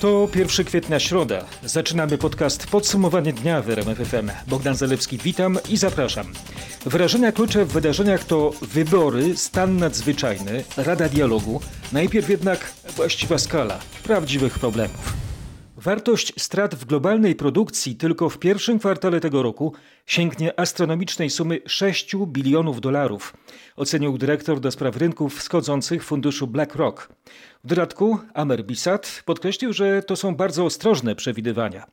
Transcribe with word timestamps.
To 0.00 0.28
1 0.34 0.66
kwietnia, 0.66 1.00
środa. 1.00 1.44
Zaczynamy 1.64 2.18
podcast 2.18 2.66
Podsumowanie 2.66 3.32
dnia 3.32 3.62
w 3.62 3.70
RMF 3.70 3.98
FM. 3.98 4.30
Bogdan 4.46 4.76
Zalewski, 4.76 5.18
witam 5.18 5.58
i 5.68 5.76
zapraszam. 5.76 6.26
Wyrażenia 6.86 7.32
klucze 7.32 7.64
w 7.64 7.72
wydarzeniach 7.72 8.24
to 8.24 8.52
wybory, 8.62 9.36
stan 9.36 9.76
nadzwyczajny, 9.76 10.64
Rada 10.76 11.08
Dialogu, 11.08 11.60
najpierw 11.92 12.30
jednak 12.30 12.72
właściwa 12.96 13.38
skala 13.38 13.78
prawdziwych 14.04 14.58
problemów. 14.58 15.19
Wartość 15.82 16.32
strat 16.38 16.74
w 16.74 16.84
globalnej 16.84 17.34
produkcji 17.34 17.96
tylko 17.96 18.30
w 18.30 18.38
pierwszym 18.38 18.78
kwartale 18.78 19.20
tego 19.20 19.42
roku 19.42 19.74
sięgnie 20.06 20.60
astronomicznej 20.60 21.30
sumy 21.30 21.60
6 21.66 22.16
bilionów 22.26 22.80
dolarów, 22.80 23.36
ocenił 23.76 24.18
dyrektor 24.18 24.60
do 24.60 24.70
spraw 24.70 24.96
rynków 24.96 25.38
wschodzących 25.38 26.04
funduszu 26.04 26.46
BlackRock. 26.46 27.08
W 27.64 27.66
dodatku 27.66 28.18
Amer 28.34 28.64
Bissat 28.64 29.22
podkreślił, 29.24 29.72
że 29.72 30.02
to 30.02 30.16
są 30.16 30.34
bardzo 30.34 30.64
ostrożne 30.64 31.14
przewidywania. 31.14 31.86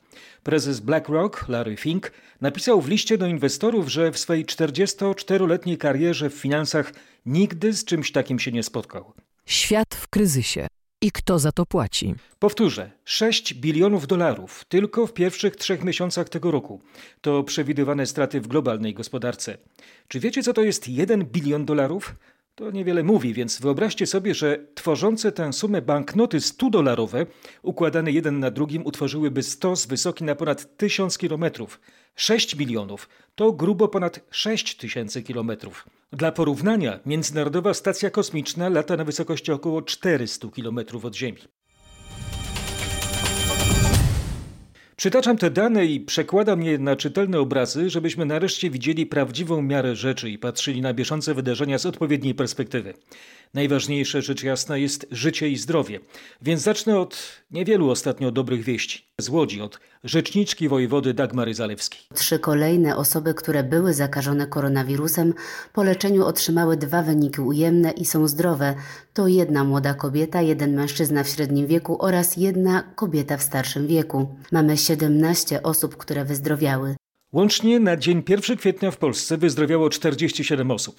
Prezes 0.44 0.80
BlackRock, 0.80 1.48
Larry 1.48 1.78
Fink, 1.78 2.12
napisał 2.42 2.82
w 2.82 2.90
liście 2.90 3.18
do 3.18 3.28
inwestorów, 3.28 3.90
że 3.90 4.12
w 4.12 4.18
swej 4.18 4.46
44-letniej 4.46 5.78
karierze 5.78 6.30
w 6.30 6.34
finansach 6.34 6.94
nigdy 7.26 7.74
z 7.74 7.86
czymś 7.86 8.12
takim 8.12 8.40
się 8.40 8.52
nie 8.52 8.64
spotkał. 8.64 9.14
Świat 9.46 9.96
w 9.96 10.08
kryzysie. 10.08 10.68
I 11.02 11.12
kto 11.12 11.40
za 11.40 11.52
to 11.52 11.66
płaci? 11.66 12.16
Powtórzę, 12.40 12.92
6 13.06 13.54
bilionów 13.54 14.08
dolarów 14.08 14.66
tylko 14.70 15.08
w 15.08 15.14
pierwszych 15.14 15.56
trzech 15.56 15.84
miesiącach 15.84 16.30
tego 16.30 16.52
roku. 16.52 16.82
To 17.22 17.44
przewidywane 17.44 18.06
straty 18.06 18.42
w 18.42 18.48
globalnej 18.48 18.94
gospodarce. 18.94 19.58
Czy 20.08 20.20
wiecie, 20.20 20.44
co 20.44 20.54
to 20.54 20.62
jest 20.62 20.88
1 20.90 21.26
bilion 21.26 21.66
dolarów? 21.66 22.16
To 22.58 22.72
niewiele 22.72 23.04
mówi, 23.04 23.34
więc 23.34 23.62
wyobraźcie 23.62 24.08
sobie, 24.08 24.36
że 24.36 24.60
tworzące 24.76 25.32
tę 25.32 25.54
sumę 25.54 25.82
banknoty 25.82 26.38
100-dolarowe, 26.38 27.26
układane 27.62 28.12
jeden 28.12 28.40
na 28.40 28.52
drugim, 28.52 28.86
utworzyłyby 28.86 29.44
stos 29.44 29.86
wysoki 29.86 30.24
na 30.24 30.36
ponad 30.36 30.78
1000 30.78 31.18
kilometrów. 31.18 31.80
6 32.16 32.56
bilionów 32.56 33.10
to 33.36 33.52
grubo 33.52 33.88
ponad 33.88 34.20
6 34.32 34.76
tysięcy 34.76 35.24
kilometrów. 35.24 35.88
Dla 36.12 36.32
porównania, 36.32 37.00
Międzynarodowa 37.06 37.74
Stacja 37.74 38.10
Kosmiczna 38.10 38.70
lata 38.70 38.98
na 38.98 39.04
wysokości 39.04 39.52
około 39.52 39.82
400 39.82 40.48
kilometrów 40.48 41.06
od 41.06 41.16
Ziemi. 41.16 41.42
Przytaczam 44.98 45.38
te 45.38 45.52
dane 45.52 45.86
i 45.86 46.00
przekładam 46.00 46.64
je 46.64 46.78
na 46.78 46.96
czytelne 46.96 47.40
obrazy, 47.40 47.90
żebyśmy 47.90 48.26
nareszcie 48.26 48.70
widzieli 48.70 49.06
prawdziwą 49.06 49.62
miarę 49.62 49.96
rzeczy 49.96 50.30
i 50.30 50.38
patrzyli 50.38 50.82
na 50.82 50.94
bieżące 50.94 51.34
wydarzenia 51.34 51.78
z 51.78 51.86
odpowiedniej 51.86 52.36
perspektywy. 52.36 52.94
Najważniejsze, 53.54 54.22
rzecz 54.22 54.44
jasna, 54.44 54.78
jest 54.78 55.08
życie 55.12 55.50
i 55.50 55.58
zdrowie. 55.58 56.00
Więc 56.42 56.62
zacznę 56.62 57.00
od 57.00 57.18
niewielu 57.52 57.90
ostatnio 57.90 58.32
dobrych 58.32 58.64
wieści. 58.64 59.08
Z 59.22 59.30
Łodzi, 59.30 59.62
od 59.62 59.80
rzeczniczki 60.04 60.70
wojewody 60.70 61.14
Dagmary 61.14 61.54
Zalewskiej. 61.54 62.00
Trzy 62.14 62.40
kolejne 62.40 62.98
osoby, 62.98 63.34
które 63.34 63.64
były 63.64 63.94
zakażone 63.94 64.48
koronawirusem, 64.48 65.34
po 65.74 65.84
leczeniu 65.84 66.26
otrzymały 66.26 66.78
dwa 66.78 67.04
wyniki 67.04 67.42
ujemne 67.42 67.92
i 67.92 68.06
są 68.06 68.28
zdrowe. 68.28 68.76
To 69.14 69.28
jedna 69.28 69.64
młoda 69.64 69.94
kobieta, 69.94 70.42
jeden 70.42 70.76
mężczyzna 70.76 71.24
w 71.24 71.28
średnim 71.30 71.68
wieku 71.68 71.98
oraz 72.00 72.38
jedna 72.38 72.84
kobieta 72.96 73.38
w 73.38 73.44
starszym 73.44 73.88
wieku. 73.88 74.36
Mamy 74.52 74.78
17 74.88 75.64
osób, 75.64 75.98
które 75.98 76.26
wyzdrowiały. 76.26 76.96
Łącznie 77.32 77.80
na 77.80 77.98
dzień 77.98 78.24
1 78.30 78.58
kwietnia 78.58 78.92
w 78.92 78.98
Polsce 78.98 79.38
wyzdrowiało 79.38 79.90
47 79.90 80.72
osób. 80.72 80.96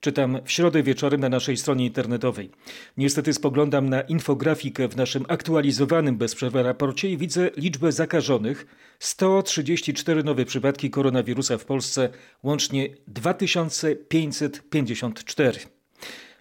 Czytam 0.00 0.38
w 0.44 0.50
środę 0.50 0.82
wieczorem 0.82 1.20
na 1.20 1.28
naszej 1.28 1.56
stronie 1.56 1.86
internetowej. 1.86 2.50
Niestety 2.96 3.32
spoglądam 3.32 3.88
na 3.88 4.00
infografikę 4.00 4.88
w 4.88 4.96
naszym 4.96 5.24
aktualizowanym 5.28 6.16
bez 6.16 6.34
przerwy 6.34 6.62
raporcie 6.62 7.10
i 7.10 7.16
widzę 7.16 7.50
liczbę 7.56 7.92
zakażonych. 7.92 8.66
134 8.98 10.24
nowe 10.24 10.44
przypadki 10.44 10.90
koronawirusa 10.90 11.58
w 11.58 11.64
Polsce, 11.64 12.08
łącznie 12.42 12.88
2554. 13.06 15.58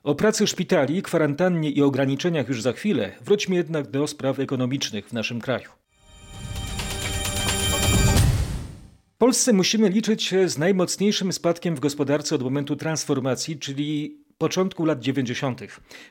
O 0.03 0.15
pracy 0.15 0.47
szpitali, 0.47 1.01
kwarantannie 1.01 1.69
i 1.69 1.81
ograniczeniach 1.81 2.47
już 2.47 2.61
za 2.61 2.73
chwilę. 2.73 3.11
Wróćmy 3.21 3.55
jednak 3.55 3.91
do 3.91 4.07
spraw 4.07 4.39
ekonomicznych 4.39 5.09
w 5.09 5.13
naszym 5.13 5.41
kraju. 5.41 5.80
Polsce 9.21 9.53
musimy 9.53 9.89
liczyć 9.89 10.23
się 10.23 10.49
z 10.49 10.57
najmocniejszym 10.57 11.33
spadkiem 11.33 11.75
w 11.75 11.79
gospodarce 11.79 12.35
od 12.35 12.43
momentu 12.43 12.75
transformacji, 12.75 13.59
czyli 13.59 14.17
początku 14.37 14.85
lat 14.85 14.99
90. 14.99 15.61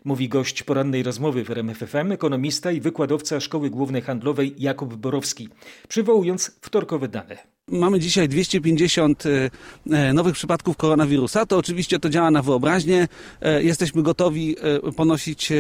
Mówi 0.05 0.29
gość 0.29 0.63
porannej 0.63 1.03
rozmowy 1.03 1.45
w 1.45 1.51
RMFFM, 1.51 2.13
ekonomista 2.13 2.73
i 2.73 2.81
wykładowca 2.81 3.41
Szkoły 3.41 3.71
Głównej 3.71 4.03
Handlowej 4.03 4.55
Jakub 4.59 4.95
Borowski, 4.95 5.49
przywołując 5.89 6.59
wtorkowe 6.63 7.09
dane. 7.09 7.39
Mamy 7.71 8.01
dzisiaj 8.01 8.29
250 8.29 9.27
e, 9.27 9.51
e, 9.91 10.13
nowych 10.13 10.35
przypadków 10.35 10.77
koronawirusa. 10.77 11.47
To 11.47 11.57
oczywiście 11.57 11.99
to 11.99 12.09
działa 12.09 12.31
na 12.31 12.43
wyobraźnię. 12.43 13.09
E, 13.41 13.63
jesteśmy 13.63 14.03
gotowi 14.03 14.57
ponosić 14.97 15.53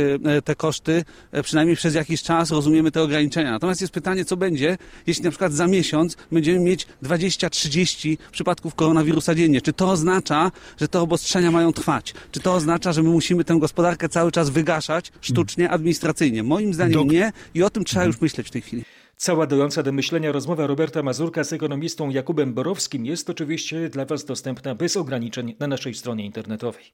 te 0.44 0.54
koszty, 0.54 1.04
przynajmniej 1.42 1.76
przez 1.76 1.94
jakiś 1.94 2.22
czas 2.22 2.50
rozumiemy 2.50 2.90
te 2.90 3.02
ograniczenia. 3.02 3.50
Natomiast 3.50 3.80
jest 3.80 3.92
pytanie, 3.92 4.24
co 4.24 4.36
będzie, 4.36 4.78
jeśli 5.06 5.24
na 5.24 5.30
przykład 5.30 5.52
za 5.52 5.66
miesiąc 5.66 6.16
będziemy 6.32 6.58
mieć 6.58 6.86
20-30 7.02 8.16
przypadków 8.32 8.74
koronawirusa 8.74 9.34
dziennie. 9.34 9.60
Czy 9.60 9.72
to 9.72 9.90
oznacza, 9.90 10.52
że 10.80 10.88
te 10.88 11.00
obostrzenia 11.00 11.50
mają 11.50 11.72
trwać? 11.72 12.14
Czy 12.32 12.40
to 12.40 12.54
oznacza, 12.54 12.92
że 12.92 13.02
my 13.02 13.10
musimy 13.10 13.44
tę 13.44 13.58
gospodarkę 13.58 14.08
cały 14.08 14.32
czas 14.32 14.50
wygaszać 14.50 15.12
sztucznie, 15.20 15.70
administracyjnie? 15.70 16.42
Moim 16.42 16.74
zdaniem 16.74 17.08
nie 17.08 17.32
i 17.54 17.62
o 17.62 17.70
tym 17.70 17.84
trzeba 17.84 18.04
już 18.04 18.20
myśleć 18.20 18.46
w 18.46 18.50
tej 18.50 18.62
chwili. 18.62 18.99
Cała 19.22 19.46
dająca 19.46 19.82
do 19.82 19.92
myślenia 19.92 20.32
rozmowa 20.32 20.66
Roberta 20.66 21.02
Mazurka 21.02 21.44
z 21.44 21.52
ekonomistą 21.52 22.10
Jakubem 22.10 22.54
Borowskim 22.54 23.06
jest 23.06 23.30
oczywiście 23.30 23.88
dla 23.88 24.04
Was 24.04 24.24
dostępna 24.24 24.74
bez 24.74 24.96
ograniczeń 24.96 25.56
na 25.58 25.66
naszej 25.66 25.94
stronie 25.94 26.24
internetowej. 26.24 26.84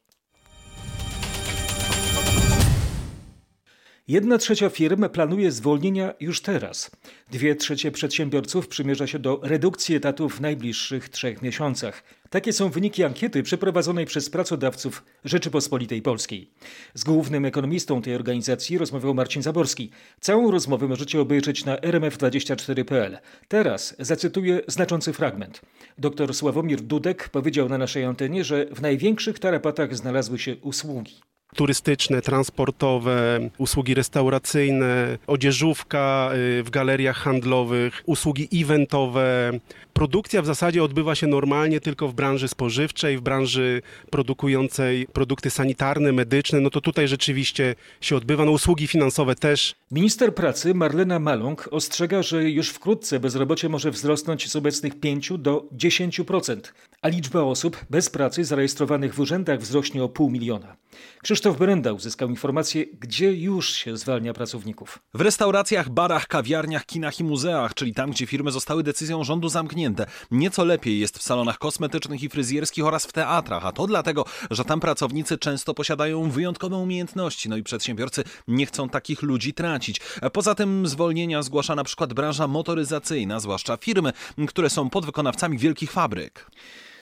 Jedna 4.09 4.39
trzecia 4.39 4.69
firm 4.69 5.09
planuje 5.09 5.53
zwolnienia 5.53 6.15
już 6.21 6.43
teraz. 6.43 6.91
Dwie 7.31 7.56
trzecie 7.56 7.91
przedsiębiorców 7.91 8.69
przymierza 8.69 9.06
się 9.06 9.19
do 9.19 9.41
redukcji 9.43 9.94
etatów 9.94 10.37
w 10.37 10.41
najbliższych 10.41 11.09
trzech 11.09 11.43
miesiącach. 11.43 12.03
Takie 12.31 12.53
są 12.53 12.71
wyniki 12.71 13.05
ankiety 13.05 13.43
przeprowadzonej 13.43 14.06
przez 14.06 14.31
pracodawców 14.31 15.05
Rzeczypospolitej 15.25 16.03
Polskiej. 16.03 16.50
Z 16.94 17.05
głównym 17.05 17.44
ekonomistą 17.44 18.03
tej 18.03 18.15
organizacji 18.15 18.78
rozmawiał 18.78 19.15
Marcin 19.15 19.43
Zaborski. 19.43 19.91
Całą 20.21 20.50
rozmowę 20.50 20.88
możecie 20.88 21.21
obejrzeć 21.21 21.65
na 21.65 21.77
rmf24.pl. 21.77 23.19
Teraz 23.49 23.97
zacytuję 23.99 24.61
znaczący 24.67 25.12
fragment. 25.12 25.61
Dr 25.99 26.34
Sławomir 26.34 26.81
Dudek 26.81 27.28
powiedział 27.28 27.69
na 27.69 27.78
naszej 27.78 28.05
antenie, 28.05 28.44
że 28.44 28.67
w 28.67 28.83
największych 28.83 29.38
tarapatach 29.38 29.97
znalazły 29.97 30.38
się 30.38 30.56
usługi 30.56 31.21
turystyczne, 31.54 32.22
transportowe, 32.22 33.50
usługi 33.58 33.94
restauracyjne, 33.94 35.18
odzieżówka 35.26 36.30
y, 36.58 36.62
w 36.62 36.70
galeriach 36.70 37.16
handlowych, 37.16 38.02
usługi 38.06 38.48
eventowe. 38.62 39.52
Produkcja 39.92 40.42
w 40.42 40.46
zasadzie 40.46 40.82
odbywa 40.82 41.14
się 41.14 41.26
normalnie 41.26 41.80
tylko 41.80 42.08
w 42.08 42.14
branży 42.14 42.48
spożywczej, 42.48 43.18
w 43.18 43.20
branży 43.20 43.82
produkującej 44.10 45.06
produkty 45.12 45.50
sanitarne, 45.50 46.12
medyczne. 46.12 46.60
No 46.60 46.70
to 46.70 46.80
tutaj 46.80 47.08
rzeczywiście 47.08 47.74
się 48.00 48.16
odbywa. 48.16 48.44
No 48.44 48.50
usługi 48.50 48.86
finansowe 48.86 49.34
też. 49.34 49.74
Minister 49.90 50.34
pracy 50.34 50.74
Marlena 50.74 51.18
Maląg 51.18 51.68
ostrzega, 51.70 52.22
że 52.22 52.50
już 52.50 52.68
wkrótce 52.68 53.20
bezrobocie 53.20 53.68
może 53.68 53.90
wzrosnąć 53.90 54.50
z 54.50 54.56
obecnych 54.56 55.00
5 55.00 55.32
do 55.38 55.64
10%, 55.76 56.60
a 57.02 57.08
liczba 57.08 57.40
osób 57.42 57.84
bez 57.90 58.10
pracy 58.10 58.44
zarejestrowanych 58.44 59.14
w 59.14 59.20
urzędach 59.20 59.60
wzrośnie 59.60 60.04
o 60.04 60.08
pół 60.08 60.30
miliona. 60.30 60.76
Krzysztof 61.22 61.58
Berenda 61.58 61.92
uzyskał 61.92 62.28
informację, 62.28 62.86
gdzie 63.00 63.32
już 63.32 63.70
się 63.70 63.96
zwalnia 63.96 64.34
pracowników. 64.34 64.98
W 65.14 65.20
restauracjach, 65.20 65.90
barach, 65.90 66.26
kawiarniach, 66.26 66.87
kinach 66.87 67.20
i 67.20 67.25
muzeach, 67.25 67.75
czyli 67.75 67.94
tam, 67.94 68.10
gdzie 68.10 68.26
firmy 68.26 68.50
zostały 68.50 68.82
decyzją 68.82 69.25
rządu 69.25 69.48
zamknięte. 69.48 70.06
Nieco 70.31 70.64
lepiej 70.64 70.98
jest 70.98 71.19
w 71.19 71.22
salonach 71.22 71.58
kosmetycznych 71.58 72.22
i 72.22 72.28
fryzjerskich 72.28 72.84
oraz 72.84 73.06
w 73.06 73.12
teatrach, 73.12 73.66
a 73.66 73.72
to 73.72 73.87
dlatego, 73.87 74.25
że 74.50 74.64
tam 74.64 74.81
pracownicy 74.81 75.38
często 75.38 75.75
posiadają 75.75 76.31
wyjątkowe 76.31 76.76
umiejętności, 76.76 77.49
no 77.49 77.56
i 77.56 77.62
przedsiębiorcy 77.62 78.25
nie 78.49 78.66
chcą 78.66 78.88
takich 78.88 79.22
ludzi 79.22 79.54
tracić. 79.54 80.00
Poza 80.32 80.54
tym 80.54 80.87
zwolnienia 80.87 81.42
zgłasza 81.42 81.75
na 81.75 81.84
przykład 81.84 82.12
branża 82.12 82.46
motoryzacyjna, 82.46 83.40
zwłaszcza 83.40 83.76
firmy, 83.76 84.12
które 84.49 84.70
są 84.70 84.90
podwykonawcami 84.90 85.58
wielkich 85.58 85.92
fabryk. 85.92 86.50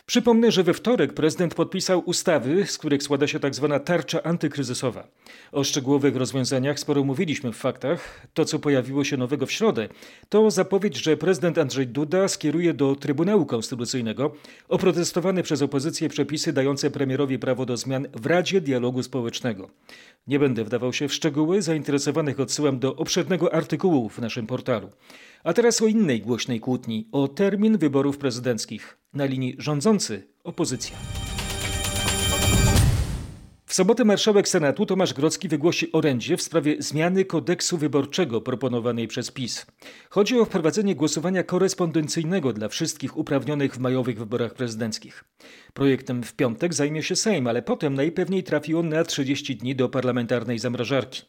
Przypomnę, 0.07 0.53
że 0.53 0.63
we 0.63 0.75
wtorek 0.75 1.13
prezydent 1.13 1.55
podpisał 1.55 2.03
ustawy, 2.07 2.67
z 2.67 2.79
których 2.79 3.03
składa 3.03 3.27
się 3.27 3.41
tzw. 3.41 3.69
Tak 3.73 3.85
tarcza 3.85 4.23
antykryzysowa. 4.23 5.09
O 5.53 5.65
szczegółowych 5.65 6.17
rozwiązaniach 6.17 6.79
sporo 6.79 7.05
mówiliśmy 7.05 7.53
w 7.53 7.57
faktach. 7.57 8.27
To, 8.35 8.45
co 8.45 8.59
pojawiło 8.59 9.05
się 9.05 9.17
nowego 9.17 9.47
w 9.47 9.53
środę, 9.53 9.89
to 10.29 10.51
zapowiedź, 10.51 10.97
że 10.97 11.17
prezydent 11.17 11.59
Andrzej 11.59 11.87
Duda 11.87 12.29
skieruje 12.29 12.75
do 12.75 12.97
Trybunału 12.97 13.47
Konstytucyjnego 13.47 14.35
oprotestowane 14.69 15.43
przez 15.43 15.63
opozycję 15.63 16.09
przepisy 16.09 16.53
dające 16.53 16.91
premierowi 16.91 17.39
prawo 17.39 17.67
do 17.67 17.77
zmian 17.77 18.07
w 18.15 18.27
Radzie 18.27 18.61
Dialogu 18.61 19.03
Społecznego. 19.03 19.71
Nie 20.27 20.39
będę 20.39 20.65
wdawał 20.65 20.93
się 20.93 21.09
w 21.09 21.15
szczegóły, 21.15 21.63
zainteresowanych 21.63 22.41
odsyłam 22.41 22.79
do 22.79 22.97
obszernego 22.97 23.55
artykułu 23.55 24.09
w 24.09 24.19
naszym 24.19 24.47
portalu. 24.47 24.91
A 25.45 25.53
teraz 25.53 25.83
o 25.83 25.87
innej 25.87 26.21
głośnej 26.21 26.61
kłótni, 26.61 27.09
o 27.13 27.29
termin 27.29 27.79
wyborów 27.79 28.19
prezydenckich. 28.19 29.04
Na 29.15 29.25
linii 29.25 29.57
rządzący 29.59 30.29
opozycja. 30.45 30.97
W 33.67 33.75
sobotę 33.75 34.05
marszałek 34.05 34.49
Senatu 34.49 34.87
Tomasz 34.87 35.15
Grocki 35.15 35.49
wygłosi 35.49 35.93
orędzie 35.93 36.37
w 36.37 36.43
sprawie 36.43 36.77
zmiany 36.79 37.25
kodeksu 37.25 37.79
wyborczego 37.79 38.41
proponowanej 38.41 39.09
przez 39.09 39.31
PiS. 39.31 39.67
Chodzi 40.11 40.39
o 40.39 40.45
wprowadzenie 40.45 40.95
głosowania 40.95 41.43
korespondencyjnego 41.43 42.53
dla 42.53 42.69
wszystkich 42.69 43.17
uprawnionych 43.17 43.75
w 43.75 43.79
majowych 43.79 44.19
wyborach 44.19 44.55
prezydenckich. 44.55 45.25
Projektem 45.75 46.23
w 46.23 46.35
piątek 46.35 46.75
zajmie 46.75 47.03
się 47.03 47.17
Sejm, 47.17 47.47
ale 47.47 47.63
potem 47.63 47.95
najpewniej 47.95 48.43
trafi 48.43 48.75
on 48.75 48.89
na 48.89 49.05
30 49.05 49.57
dni 49.57 49.77
do 49.77 49.89
parlamentarnej 49.89 50.59
zamrażarki. 50.59 51.23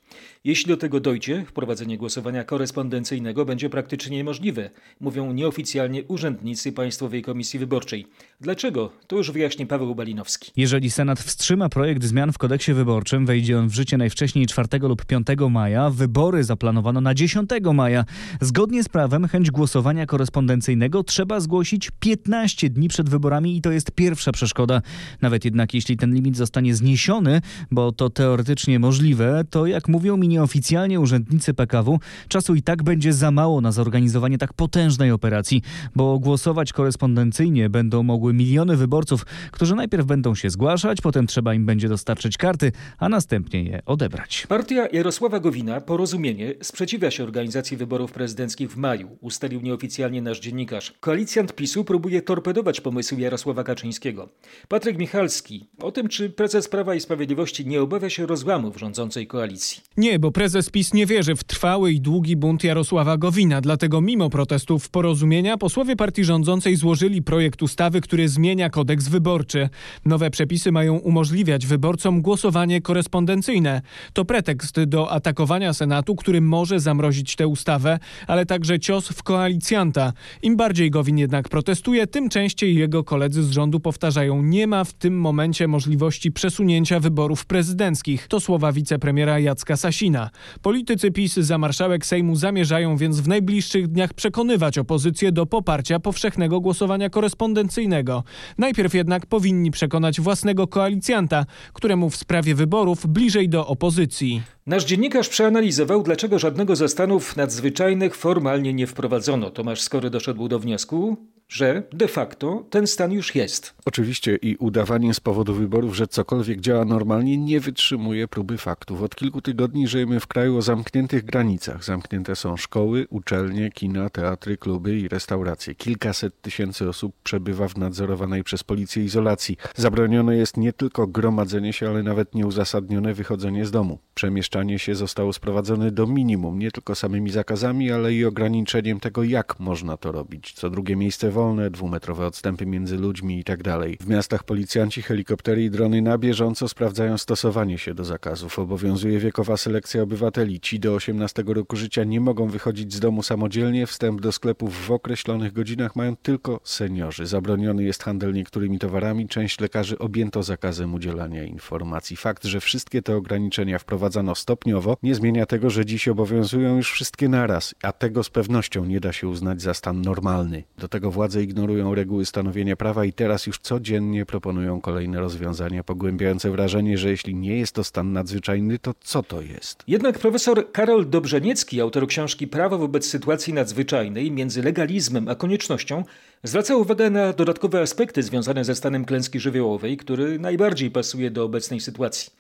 Jeśli 0.44 0.68
do 0.68 0.78
tego 0.78 1.00
dojdzie, 1.00 1.46
wprowadzenie 1.48 1.98
głosowania 1.98 2.44
korespondencyjnego 2.44 3.46
będzie 3.46 3.70
praktycznie 3.70 4.18
niemożliwe, 4.18 4.70
mówią 5.00 5.34
nieoficjalnie 5.34 6.04
urzędnicy 6.04 6.72
Państwowej 6.72 7.22
Komisji 7.22 7.60
Wyborczej. 7.60 8.08
Dlaczego? 8.42 8.92
To 9.08 9.16
już 9.16 9.32
wyjaśni 9.32 9.68
Paweł 9.68 9.96
Balinowski. 9.96 10.52
Jeżeli 10.56 10.92
Senat 10.92 11.20
wstrzyma 11.20 11.70
projekt 11.70 12.04
zmian 12.04 12.32
w 12.32 12.38
kodeksie 12.38 12.74
wyborczym, 12.74 13.26
wejdzie 13.26 13.60
on 13.60 13.68
w 13.68 13.74
życie 13.74 13.98
najwcześniej 13.98 14.46
4 14.46 14.68
lub 14.82 15.06
5 15.06 15.28
maja. 15.50 15.90
Wybory 15.90 16.44
zaplanowano 16.44 17.02
na 17.02 17.14
10 17.14 17.50
maja. 17.74 18.06
Zgodnie 18.42 18.84
z 18.84 18.90
prawem 18.90 19.28
chęć 19.28 19.52
głosowania 19.52 20.06
korespondencyjnego 20.06 21.04
trzeba 21.04 21.40
zgłosić 21.40 21.92
15 22.00 22.70
dni 22.70 22.88
przed 22.88 23.10
wyborami 23.10 23.58
i 23.58 23.62
to 23.62 23.72
jest 23.72 23.92
pierwsza 23.92 24.35
przeszkoda. 24.36 24.82
Nawet 25.22 25.46
jednak 25.46 25.74
jeśli 25.74 25.98
ten 25.98 26.14
limit 26.14 26.38
zostanie 26.38 26.76
zniesiony, 26.76 27.42
bo 27.72 27.92
to 27.92 28.10
teoretycznie 28.10 28.80
możliwe, 28.80 29.44
to 29.50 29.66
jak 29.66 29.88
mówią 29.88 30.18
mi 30.18 30.28
nieoficjalnie 30.28 31.00
urzędnicy 31.00 31.54
PKW, 31.54 32.00
czasu 32.28 32.56
i 32.56 32.62
tak 32.62 32.84
będzie 32.84 33.14
za 33.14 33.32
mało 33.32 33.62
na 33.62 33.72
zorganizowanie 33.72 34.38
tak 34.38 34.54
potężnej 34.54 35.12
operacji, 35.12 35.62
bo 35.96 36.20
głosować 36.20 36.74
korespondencyjnie 36.74 37.70
będą 37.70 38.04
mogły 38.04 38.34
miliony 38.34 38.78
wyborców, 38.78 39.26
którzy 39.52 39.76
najpierw 39.76 40.06
będą 40.06 40.36
się 40.36 40.50
zgłaszać, 40.50 41.02
potem 41.02 41.28
trzeba 41.28 41.54
im 41.54 41.66
będzie 41.66 41.90
dostarczyć 41.90 42.38
karty, 42.38 42.72
a 42.98 43.10
następnie 43.10 43.64
je 43.64 43.82
odebrać. 43.86 44.46
Partia 44.50 44.88
Jarosława 44.94 45.40
Gowina, 45.40 45.82
Porozumienie, 45.82 46.54
sprzeciwia 46.62 47.12
się 47.12 47.24
organizacji 47.24 47.78
wyborów 47.78 48.12
prezydenckich 48.12 48.72
w 48.72 48.78
maju, 48.78 49.18
ustalił 49.22 49.62
nieoficjalnie 49.62 50.22
nasz 50.22 50.40
dziennikarz. 50.40 50.94
Koalicjant 51.00 51.56
PiSu 51.56 51.84
próbuje 51.84 52.22
torpedować 52.22 52.82
pomysł 52.82 53.20
Jarosława 53.20 53.64
Kaczyńskiego. 53.64 54.25
Patryk 54.68 54.98
Michalski 54.98 55.68
o 55.82 55.92
tym, 55.92 56.08
czy 56.08 56.30
prezes 56.30 56.68
Prawa 56.68 56.96
i 56.96 57.02
Sprawiedliwości 57.02 57.66
nie 57.66 57.82
obawia 57.82 58.10
się 58.10 58.26
rozłamów 58.26 58.80
rządzącej 58.80 59.28
koalicji. 59.28 59.82
Nie, 59.98 60.20
bo 60.20 60.32
prezes 60.32 60.70
PiS 60.70 60.94
nie 60.94 61.06
wierzy 61.06 61.36
w 61.36 61.44
trwały 61.44 61.92
i 61.92 62.02
długi 62.02 62.36
bunt 62.36 62.64
Jarosława 62.64 63.18
Gowina. 63.18 63.62
Dlatego 63.62 64.02
mimo 64.02 64.30
protestów 64.30 64.90
porozumienia 64.90 65.58
posłowie 65.58 65.96
partii 65.96 66.24
rządzącej 66.24 66.76
złożyli 66.76 67.22
projekt 67.22 67.62
ustawy, 67.62 68.02
który 68.02 68.30
zmienia 68.30 68.70
kodeks 68.70 69.08
wyborczy. 69.08 69.70
Nowe 70.06 70.30
przepisy 70.30 70.72
mają 70.72 70.98
umożliwiać 70.98 71.66
wyborcom 71.66 72.22
głosowanie 72.22 72.82
korespondencyjne. 72.82 73.82
To 74.14 74.26
pretekst 74.26 74.84
do 74.84 75.12
atakowania 75.12 75.74
Senatu, 75.74 76.16
który 76.16 76.42
może 76.42 76.80
zamrozić 76.80 77.36
tę 77.36 77.48
ustawę, 77.48 78.00
ale 78.28 78.46
także 78.46 78.80
cios 78.80 79.08
w 79.08 79.24
koalicjanta. 79.24 80.14
Im 80.42 80.56
bardziej 80.56 80.92
Gowin 80.92 81.18
jednak 81.18 81.50
protestuje, 81.50 82.08
tym 82.08 82.30
częściej 82.30 82.76
jego 82.76 83.04
koledzy 83.04 83.44
z 83.44 83.52
rządu 83.52 83.80
powtarzają, 83.80 84.15
nie 84.24 84.68
ma 84.68 84.84
w 84.84 84.94
tym 84.94 85.20
momencie 85.20 85.68
możliwości 85.68 86.32
przesunięcia 86.32 87.00
wyborów 87.00 87.46
prezydenckich. 87.46 88.28
To 88.28 88.40
słowa 88.40 88.72
wicepremiera 88.72 89.40
Jacka 89.40 89.78
Sasina. 89.78 90.30
Politycy 90.62 91.12
PiS 91.12 91.34
za 91.34 91.58
marszałek 91.58 92.06
Sejmu 92.06 92.36
zamierzają 92.36 92.98
więc 92.98 93.20
w 93.20 93.28
najbliższych 93.28 93.88
dniach 93.88 94.14
przekonywać 94.14 94.78
opozycję 94.78 95.32
do 95.32 95.46
poparcia 95.46 96.00
powszechnego 96.00 96.60
głosowania 96.60 97.10
korespondencyjnego. 97.10 98.24
Najpierw 98.58 98.94
jednak 98.94 99.26
powinni 99.26 99.72
przekonać 99.72 100.22
własnego 100.22 100.68
koalicjanta, 100.68 101.46
któremu 101.74 102.10
w 102.10 102.16
sprawie 102.16 102.56
wyborów 102.56 103.08
bliżej 103.08 103.50
do 103.50 103.68
opozycji. 103.68 104.42
Nasz 104.66 104.86
dziennikarz 104.86 105.30
przeanalizował, 105.30 106.04
dlaczego 106.04 106.40
żadnego 106.40 106.76
ze 106.76 106.90
stanów 106.90 107.36
nadzwyczajnych 107.36 108.16
formalnie 108.16 108.74
nie 108.74 108.88
wprowadzono. 108.88 109.52
Tomasz 109.52 109.82
Skory 109.82 110.10
doszedł 110.10 110.48
do 110.48 110.60
wniosku, 110.60 111.18
że 111.50 111.84
de 111.92 112.08
facto 112.08 112.66
ten 112.70 112.88
stan 112.88 113.12
już 113.12 113.36
jest. 113.36 113.74
Oczywiście 113.86 114.36
i 114.36 114.56
udawanie 114.56 115.14
z 115.14 115.20
powodu 115.20 115.54
wyborów, 115.54 115.96
że 115.96 116.08
cokolwiek 116.08 116.62
działa 116.62 116.86
normalnie, 116.86 117.38
nie 117.38 117.60
wytrzymuje 117.60 118.28
próby 118.28 118.58
faktów. 118.58 119.02
Od 119.02 119.16
kilku 119.16 119.42
tygodni 119.42 119.88
żyjemy 119.88 120.20
w 120.20 120.28
kraju 120.28 120.58
o 120.58 120.62
zamkniętych 120.62 121.26
granicach. 121.26 121.84
Zamknięte 121.84 122.36
są 122.36 122.58
szkoły, 122.58 123.08
uczelnie, 123.10 123.72
kina, 123.72 124.10
teatry, 124.10 124.58
kluby 124.58 125.00
i 125.00 125.08
restauracje. 125.08 125.76
Kilkaset 125.76 126.42
tysięcy 126.42 126.90
osób 126.90 127.16
przebywa 127.24 127.68
w 127.68 127.78
nadzorowanej 127.78 128.44
przez 128.44 128.64
policję 128.64 129.04
izolacji. 129.04 129.58
Zabronione 129.76 130.38
jest 130.38 130.58
nie 130.58 130.74
tylko 130.74 131.08
gromadzenie 131.08 131.74
się, 131.74 131.90
ale 131.90 132.04
nawet 132.04 132.36
nieuzasadnione 132.36 133.14
wychodzenie 133.14 133.66
z 133.66 133.72
domu. 133.72 134.00
Przemieszczanie 134.16 134.80
się 134.80 134.96
zostało 134.96 135.34
sprowadzone 135.34 135.92
do 135.92 136.08
minimum, 136.08 136.60
nie 136.60 136.72
tylko 136.72 136.96
samymi 136.96 137.30
zakazami, 137.30 137.92
ale 137.92 138.14
i 138.14 138.26
ograniczeniem 138.26 139.00
tego, 139.00 139.24
jak 139.24 139.60
można 139.60 139.98
to 139.98 140.12
robić. 140.12 140.54
Co 140.54 140.70
drugie 140.70 140.96
miejsce 140.96 141.32
wolne, 141.36 141.70
dwumetrowe 141.72 142.26
odstępy 142.26 142.66
między 142.66 142.98
ludźmi 142.98 143.38
itd. 143.38 143.64
Tak 143.64 144.08
w 144.08 144.08
miastach 144.08 144.44
policjanci, 144.44 145.02
helikoptery 145.02 145.64
i 145.64 145.70
drony 145.70 146.02
na 146.02 146.18
bieżąco 146.18 146.68
sprawdzają 146.68 147.18
stosowanie 147.18 147.78
się 147.78 147.94
do 147.94 148.04
zakazów. 148.04 148.60
Obowiązuje 148.60 149.20
wiekowa 149.20 149.58
selekcja 149.58 150.02
obywateli. 150.02 150.60
Ci 150.60 150.80
do 150.80 150.94
18 150.94 151.44
roku 151.48 151.76
życia 151.76 152.04
nie 152.04 152.22
mogą 152.22 152.48
wychodzić 152.48 152.94
z 152.94 153.00
domu 153.00 153.24
samodzielnie. 153.24 153.88
Wstęp 153.88 154.22
do 154.22 154.32
sklepów 154.32 154.86
w 154.88 154.92
określonych 154.92 155.54
godzinach 155.54 155.96
mają 155.96 156.16
tylko 156.16 156.60
seniorzy. 156.64 157.26
Zabroniony 157.26 157.84
jest 157.84 158.04
handel 158.04 158.34
niektórymi 158.34 158.80
towarami. 158.80 159.28
Część 159.28 159.60
lekarzy 159.60 159.98
objęto 159.98 160.44
zakazem 160.44 160.94
udzielania 160.94 161.44
informacji. 161.44 162.16
Fakt, 162.18 162.44
że 162.44 162.60
wszystkie 162.60 163.02
te 163.02 163.16
ograniczenia 163.16 163.80
wprowadzano 163.80 164.36
stopniowo, 164.36 164.98
nie 165.04 165.16
zmienia 165.16 165.46
tego, 165.46 165.70
że 165.70 165.86
dziś 165.86 166.08
obowiązują 166.08 166.78
już 166.78 166.92
wszystkie 166.92 167.30
naraz, 167.30 167.76
a 167.84 167.92
tego 167.92 168.24
z 168.24 168.30
pewnością 168.30 168.86
nie 168.86 169.00
da 169.00 169.14
się 169.14 169.28
uznać 169.28 169.62
za 169.62 169.74
stan 169.74 170.02
normalny. 170.02 170.64
Do 170.78 170.88
tego 170.88 171.12
władze 171.12 171.25
ignorują 171.34 171.96
reguły 171.96 172.26
stanowienia 172.26 172.76
prawa 172.76 173.06
i 173.06 173.14
teraz 173.14 173.48
już 173.48 173.60
codziennie 173.60 174.26
proponują 174.26 174.82
kolejne 174.82 175.20
rozwiązania 175.20 175.84
pogłębiające 175.84 176.52
wrażenie, 176.52 176.98
że 176.98 177.10
jeśli 177.10 177.36
nie 177.36 177.58
jest 177.58 177.76
to 177.76 177.84
stan 177.84 178.14
nadzwyczajny, 178.14 178.80
to 178.80 178.94
co 179.02 179.24
to 179.24 179.42
jest? 179.42 179.84
Jednak 179.88 180.20
profesor 180.20 180.72
Karol 180.72 181.10
Dobrzeniecki, 181.10 181.82
autor 181.82 182.08
książki 182.08 182.48
Prawo 182.48 182.78
wobec 182.78 183.06
sytuacji 183.06 183.54
nadzwyczajnej 183.54 184.32
między 184.32 184.62
legalizmem 184.64 185.28
a 185.28 185.36
koniecznością, 185.36 186.04
zwraca 186.44 186.76
uwagę 186.76 187.10
na 187.10 187.34
dodatkowe 187.34 187.82
aspekty 187.82 188.24
związane 188.24 188.66
ze 188.66 188.76
stanem 188.76 189.06
klęski 189.06 189.40
żywiołowej, 189.40 189.98
który 189.98 190.40
najbardziej 190.40 190.92
pasuje 190.92 191.32
do 191.32 191.44
obecnej 191.44 191.80
sytuacji. 191.80 192.32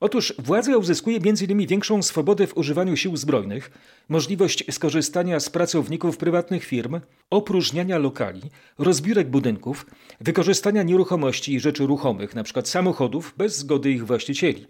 Otóż 0.00 0.34
władza 0.38 0.76
uzyskuje 0.76 1.18
m.in. 1.24 1.66
większą 1.66 2.02
swobodę 2.02 2.46
w 2.46 2.56
używaniu 2.56 2.96
sił 2.96 3.16
zbrojnych, 3.16 3.70
możliwość 4.08 4.64
skorzystania 4.70 5.40
z 5.40 5.50
pracowników 5.50 6.16
prywatnych 6.16 6.64
firm, 6.64 7.00
opróżniania 7.30 7.98
lokali, 7.98 8.42
rozbiórek 8.78 9.30
budynków, 9.30 9.86
wykorzystania 10.20 10.82
nieruchomości 10.82 11.54
i 11.54 11.60
rzeczy 11.60 11.86
ruchomych, 11.86 12.32
np. 12.32 12.62
samochodów, 12.64 13.34
bez 13.36 13.58
zgody 13.58 13.90
ich 13.90 14.06
właścicieli. 14.06 14.66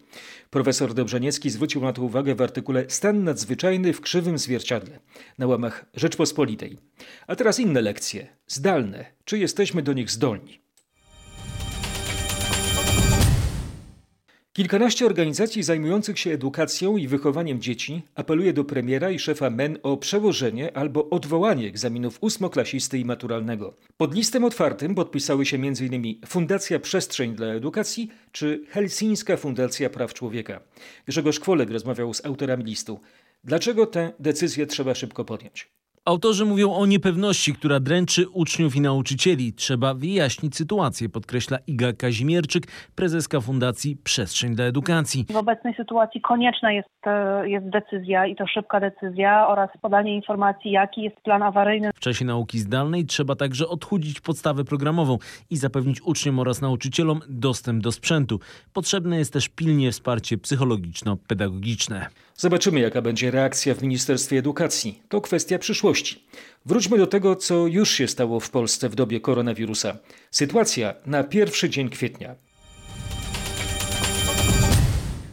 Profesor 0.51 0.95
Dobrzeniecki 0.95 1.51
zwrócił 1.51 1.81
na 1.83 1.93
to 1.93 2.03
uwagę 2.03 2.35
w 2.35 2.43
artykule 2.43 2.85
Stan 2.89 3.25
nadzwyczajny 3.25 3.93
w 3.93 4.01
krzywym 4.01 4.39
zwierciadle 4.39 4.99
na 5.39 5.47
łamach 5.47 5.87
Rzeczpospolitej. 5.95 6.79
A 7.27 7.37
teraz 7.37 7.59
inne 7.59 7.83
lekcje, 7.83 8.27
zdalne. 8.47 9.05
Czy 9.25 9.39
jesteśmy 9.39 9.83
do 9.83 9.93
nich 9.93 10.11
zdolni? 10.11 10.64
Kilkanaście 14.57 15.07
organizacji 15.07 15.63
zajmujących 15.63 16.19
się 16.19 16.31
edukacją 16.31 16.97
i 16.97 17.09
wychowaniem 17.09 17.61
dzieci 17.61 18.03
apeluje 18.15 18.53
do 18.53 18.65
premiera 18.65 19.11
i 19.11 19.19
szefa 19.19 19.51
MEN 19.51 19.79
o 19.83 19.97
przełożenie 19.97 20.77
albo 20.77 21.11
odwołanie 21.11 21.69
egzaminów 21.69 22.19
ósmoklasisty 22.21 22.99
i 22.99 23.05
maturalnego. 23.05 23.77
Pod 23.97 24.15
listem 24.15 24.45
otwartym 24.45 24.95
podpisały 24.95 25.47
się 25.47 25.57
m.in. 25.57 26.21
Fundacja 26.27 26.79
Przestrzeń 26.79 27.35
dla 27.35 27.47
Edukacji 27.47 28.11
czy 28.33 28.65
Helsińska 28.69 29.37
Fundacja 29.37 29.91
Praw 29.91 30.15
Człowieka. 30.15 30.61
Grzegorz 31.07 31.41
Kwolek 31.41 31.71
rozmawiał 31.71 32.15
z 32.15 32.27
autorami 32.27 32.65
listu. 32.65 33.01
Dlaczego 33.45 33.87
tę 33.87 34.13
decyzję 34.19 34.67
trzeba 34.67 34.95
szybko 34.95 35.25
podjąć? 35.25 35.69
Autorzy 36.07 36.45
mówią 36.45 36.75
o 36.75 36.87
niepewności, 36.87 37.55
która 37.55 37.81
dręczy 37.81 38.29
uczniów 38.29 38.77
i 38.77 38.81
nauczycieli. 38.81 39.53
Trzeba 39.53 39.95
wyjaśnić 39.95 40.57
sytuację, 40.57 41.09
podkreśla 41.09 41.59
Iga 41.67 41.93
Kazimierczyk, 41.93 42.67
prezeska 42.95 43.41
Fundacji 43.41 43.97
Przestrzeń 43.97 44.55
dla 44.55 44.65
Edukacji. 44.65 45.27
W 45.31 45.37
obecnej 45.37 45.75
sytuacji 45.75 46.21
konieczna 46.21 46.73
jest, 46.73 46.89
e, 47.07 47.49
jest 47.49 47.71
decyzja 47.71 48.27
i 48.27 48.37
to 48.37 48.47
szybka 48.47 48.81
decyzja 48.81 49.49
oraz 49.49 49.71
podanie 49.83 50.15
informacji, 50.15 50.71
jaki 50.71 51.03
jest 51.03 51.17
plan 51.17 51.43
awaryjny. 51.43 51.91
W 51.95 52.01
czasie 52.01 52.25
nauki 52.25 52.59
zdalnej 52.59 53.07
trzeba 53.07 53.37
także 53.37 53.69
odchudzić 53.69 54.21
podstawę 54.21 54.65
programową 54.65 55.19
i 55.51 55.57
zapewnić 55.57 56.03
uczniom 56.03 56.39
oraz 56.39 56.61
nauczycielom 56.61 57.21
dostęp 57.29 57.83
do 57.83 57.93
sprzętu. 57.93 58.41
Potrzebne 58.73 59.19
jest 59.19 59.33
też 59.33 59.49
pilnie 59.49 59.93
wsparcie 59.93 60.39
psychologiczno-pedagogiczne. 60.39 62.07
Zobaczymy, 62.37 62.81
jaka 62.81 63.03
będzie 63.03 63.31
reakcja 63.31 63.75
w 63.75 63.83
Ministerstwie 63.83 64.39
Edukacji. 64.39 65.03
To 65.09 65.21
kwestia 65.21 65.59
przyszłości. 65.59 66.25
Wróćmy 66.67 66.99
do 66.99 67.07
tego, 67.07 67.37
co 67.37 67.67
już 67.67 67.91
się 67.91 68.09
stało 68.09 68.41
w 68.41 68.51
Polsce 68.51 68.89
w 68.89 68.95
dobie 68.95 69.21
koronawirusa. 69.21 69.97
Sytuacja 70.31 70.95
na 71.07 71.25
pierwszy 71.25 71.71
dzień 71.71 71.91
kwietnia. 71.91 72.35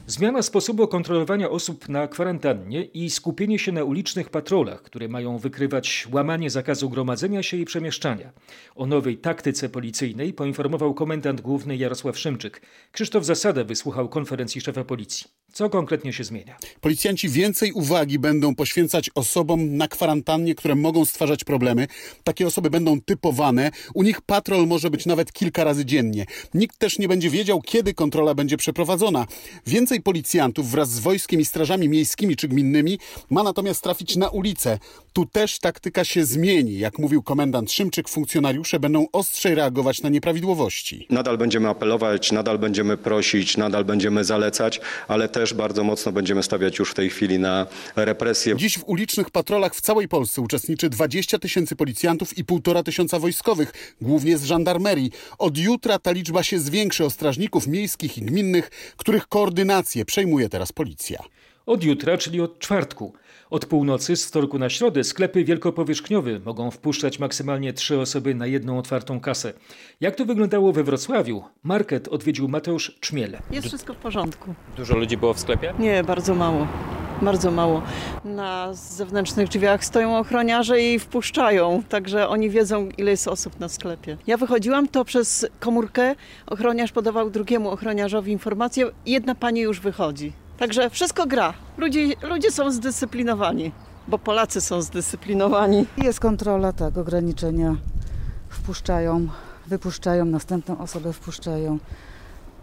Zmiana 0.07 0.41
sposobu 0.41 0.87
kontrolowania 0.87 1.49
osób 1.49 1.89
na 1.89 2.07
kwarantannie 2.07 2.83
i 2.83 3.09
skupienie 3.09 3.59
się 3.59 3.71
na 3.71 3.83
ulicznych 3.83 4.29
patrolach, 4.29 4.81
które 4.81 5.07
mają 5.07 5.37
wykrywać 5.37 6.07
łamanie 6.11 6.49
zakazu 6.49 6.89
gromadzenia 6.89 7.43
się 7.43 7.57
i 7.57 7.65
przemieszczania. 7.65 8.31
O 8.75 8.85
nowej 8.85 9.17
taktyce 9.17 9.69
policyjnej 9.69 10.33
poinformował 10.33 10.93
komendant 10.93 11.41
główny 11.41 11.77
Jarosław 11.77 12.17
Szymczyk. 12.17 12.61
Krzysztof 12.91 13.25
Zasada 13.25 13.63
wysłuchał 13.63 14.09
konferencji 14.09 14.61
szefa 14.61 14.83
policji. 14.83 15.27
Co 15.53 15.69
konkretnie 15.69 16.13
się 16.13 16.23
zmienia? 16.23 16.55
Policjanci 16.81 17.29
więcej 17.29 17.71
uwagi 17.71 18.19
będą 18.19 18.55
poświęcać 18.55 19.09
osobom 19.15 19.77
na 19.77 19.87
kwarantannie, 19.87 20.55
które 20.55 20.75
mogą 20.75 21.05
stwarzać 21.05 21.43
problemy. 21.43 21.87
Takie 22.23 22.47
osoby 22.47 22.69
będą 22.69 23.01
typowane. 23.01 23.71
U 23.93 24.03
nich 24.03 24.21
patrol 24.21 24.67
może 24.67 24.89
być 24.89 25.05
nawet 25.05 25.33
kilka 25.33 25.63
razy 25.63 25.85
dziennie. 25.85 26.25
Nikt 26.53 26.77
też 26.77 26.99
nie 26.99 27.07
będzie 27.07 27.29
wiedział, 27.29 27.61
kiedy 27.61 27.93
kontrola 27.93 28.33
będzie 28.35 28.57
przeprowadzona. 28.57 29.25
Więcej 29.67 30.01
policjantów 30.01 30.71
wraz 30.71 30.89
z 30.91 30.99
wojskiem 30.99 31.41
i 31.41 31.45
strażami 31.45 31.89
miejskimi 31.89 32.35
czy 32.35 32.47
gminnymi 32.47 32.99
ma 33.29 33.43
natomiast 33.43 33.83
trafić 33.83 34.15
na 34.15 34.29
ulicę. 34.29 34.79
Tu 35.13 35.25
też 35.25 35.59
taktyka 35.59 36.03
się 36.03 36.25
zmieni. 36.25 36.79
Jak 36.79 36.99
mówił 36.99 37.23
komendant 37.23 37.71
Szymczyk, 37.71 38.09
funkcjonariusze 38.09 38.79
będą 38.79 39.05
ostrzej 39.11 39.55
reagować 39.55 40.01
na 40.01 40.09
nieprawidłowości. 40.09 41.07
Nadal 41.09 41.37
będziemy 41.37 41.69
apelować, 41.69 42.31
nadal 42.31 42.59
będziemy 42.59 42.97
prosić, 42.97 43.57
nadal 43.57 43.85
będziemy 43.85 44.23
zalecać, 44.23 44.81
ale 45.07 45.29
też 45.29 45.40
bardzo 45.53 45.83
mocno 45.83 46.11
będziemy 46.11 46.43
stawiać 46.43 46.79
już 46.79 46.91
w 46.91 46.93
tej 46.93 47.09
chwili 47.09 47.39
na 47.39 47.67
represję. 47.95 48.55
Dziś 48.55 48.77
w 48.77 48.83
ulicznych 48.85 49.29
patrolach 49.29 49.75
w 49.75 49.81
całej 49.81 50.07
Polsce 50.07 50.41
uczestniczy 50.41 50.89
20 50.89 51.39
tysięcy 51.39 51.75
policjantów 51.75 52.37
i 52.37 52.45
półtora 52.45 52.83
tysiąca 52.83 53.19
wojskowych, 53.19 53.95
głównie 54.01 54.37
z 54.37 54.43
żandarmerii. 54.43 55.11
Od 55.37 55.57
jutra 55.57 55.99
ta 55.99 56.11
liczba 56.11 56.43
się 56.43 56.59
zwiększy 56.59 57.05
o 57.05 57.09
strażników 57.09 57.67
miejskich 57.67 58.17
i 58.17 58.21
gminnych, 58.21 58.69
których 58.97 59.27
koordynację 59.27 60.05
przejmuje 60.05 60.49
teraz 60.49 60.71
policja. 60.71 61.23
Od 61.65 61.83
jutra, 61.83 62.17
czyli 62.17 62.41
od 62.41 62.59
czwartku. 62.59 63.13
Od 63.51 63.65
północy 63.65 64.15
z 64.15 64.25
wtorku 64.25 64.59
na 64.59 64.69
środę 64.69 65.03
sklepy 65.03 65.43
wielkopowierzchniowe 65.43 66.39
mogą 66.45 66.71
wpuszczać 66.71 67.19
maksymalnie 67.19 67.73
trzy 67.73 67.99
osoby 67.99 68.35
na 68.35 68.47
jedną 68.47 68.77
otwartą 68.77 69.19
kasę. 69.19 69.53
Jak 70.01 70.15
to 70.15 70.25
wyglądało 70.25 70.71
we 70.73 70.83
Wrocławiu? 70.83 71.43
Market 71.63 72.07
odwiedził 72.07 72.47
Mateusz 72.47 72.97
Czmiel. 72.99 73.37
Jest 73.51 73.67
wszystko 73.67 73.93
w 73.93 73.97
porządku. 73.97 74.53
Dużo 74.77 74.97
ludzi 74.97 75.17
było 75.17 75.33
w 75.33 75.39
sklepie? 75.39 75.73
Nie, 75.79 76.03
bardzo 76.03 76.35
mało. 76.35 76.67
Bardzo 77.21 77.51
mało. 77.51 77.81
Na 78.25 78.73
zewnętrznych 78.73 79.47
drzwiach 79.47 79.85
stoją 79.85 80.17
ochroniarze 80.17 80.81
i 80.81 80.99
wpuszczają, 80.99 81.83
także 81.89 82.27
oni 82.27 82.49
wiedzą, 82.49 82.89
ile 82.97 83.11
jest 83.11 83.27
osób 83.27 83.59
na 83.59 83.69
sklepie. 83.69 84.17
Ja 84.27 84.37
wychodziłam 84.37 84.87
to 84.87 85.05
przez 85.05 85.47
komórkę, 85.59 86.15
ochroniarz 86.47 86.91
podawał 86.91 87.29
drugiemu 87.29 87.69
ochroniarzowi 87.69 88.31
informację, 88.31 88.91
jedna 89.05 89.35
pani 89.35 89.61
już 89.61 89.79
wychodzi. 89.79 90.33
Także 90.61 90.89
wszystko 90.89 91.25
gra. 91.25 91.53
Ludzie, 91.77 92.07
ludzie 92.29 92.51
są 92.51 92.71
zdyscyplinowani, 92.71 93.71
bo 94.07 94.17
Polacy 94.17 94.61
są 94.61 94.81
zdyscyplinowani. 94.81 95.85
Jest 95.97 96.19
kontrola, 96.19 96.73
tak, 96.73 96.97
ograniczenia. 96.97 97.75
Wpuszczają, 98.49 99.27
wypuszczają, 99.67 100.25
następną 100.25 100.77
osobę 100.77 101.13
wpuszczają. 101.13 101.79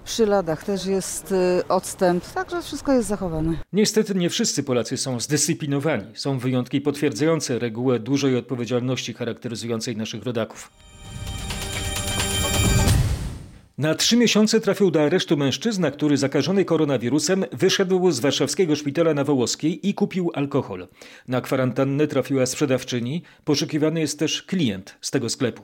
Przy 0.05 0.27
ladach 0.27 0.65
też 0.65 0.87
jest 0.87 1.33
y, 1.33 1.69
odstęp, 1.69 2.25
także 2.33 2.63
wszystko 2.63 2.93
jest 2.93 3.09
zachowane. 3.09 3.53
Niestety 3.73 4.15
nie 4.15 4.31
wszyscy 4.31 4.63
Polacy 4.63 4.97
są 4.97 5.21
zdyscyplinowani. 5.21 6.05
Są 6.15 6.39
wyjątki 6.39 6.81
potwierdzające 6.81 7.59
regułę 7.59 7.99
dużej 7.99 8.37
odpowiedzialności 8.37 9.15
charakteryzującej 9.15 9.97
naszych 9.97 10.23
rodaków. 10.23 10.71
Na 13.79 13.95
trzy 13.95 14.17
miesiące 14.17 14.61
trafił 14.61 14.91
do 14.91 15.03
aresztu 15.03 15.37
mężczyzna, 15.37 15.91
który 15.91 16.17
zakażony 16.17 16.65
koronawirusem 16.65 17.45
wyszedł 17.53 18.11
z 18.11 18.21
warszawskiego 18.21 18.77
szpitala 18.77 19.15
na 19.15 19.25
Wołoskiej 19.25 19.89
i 19.89 19.95
kupił 19.95 20.31
alkohol. 20.35 20.89
Na 21.29 21.41
kwarantannę 21.41 22.07
trafiła 22.07 22.47
sprzedawczyni, 22.47 23.23
poszukiwany 23.45 24.01
jest 24.01 24.19
też 24.19 24.43
klient 24.43 24.97
z 25.01 25.11
tego 25.11 25.29
sklepu. 25.29 25.63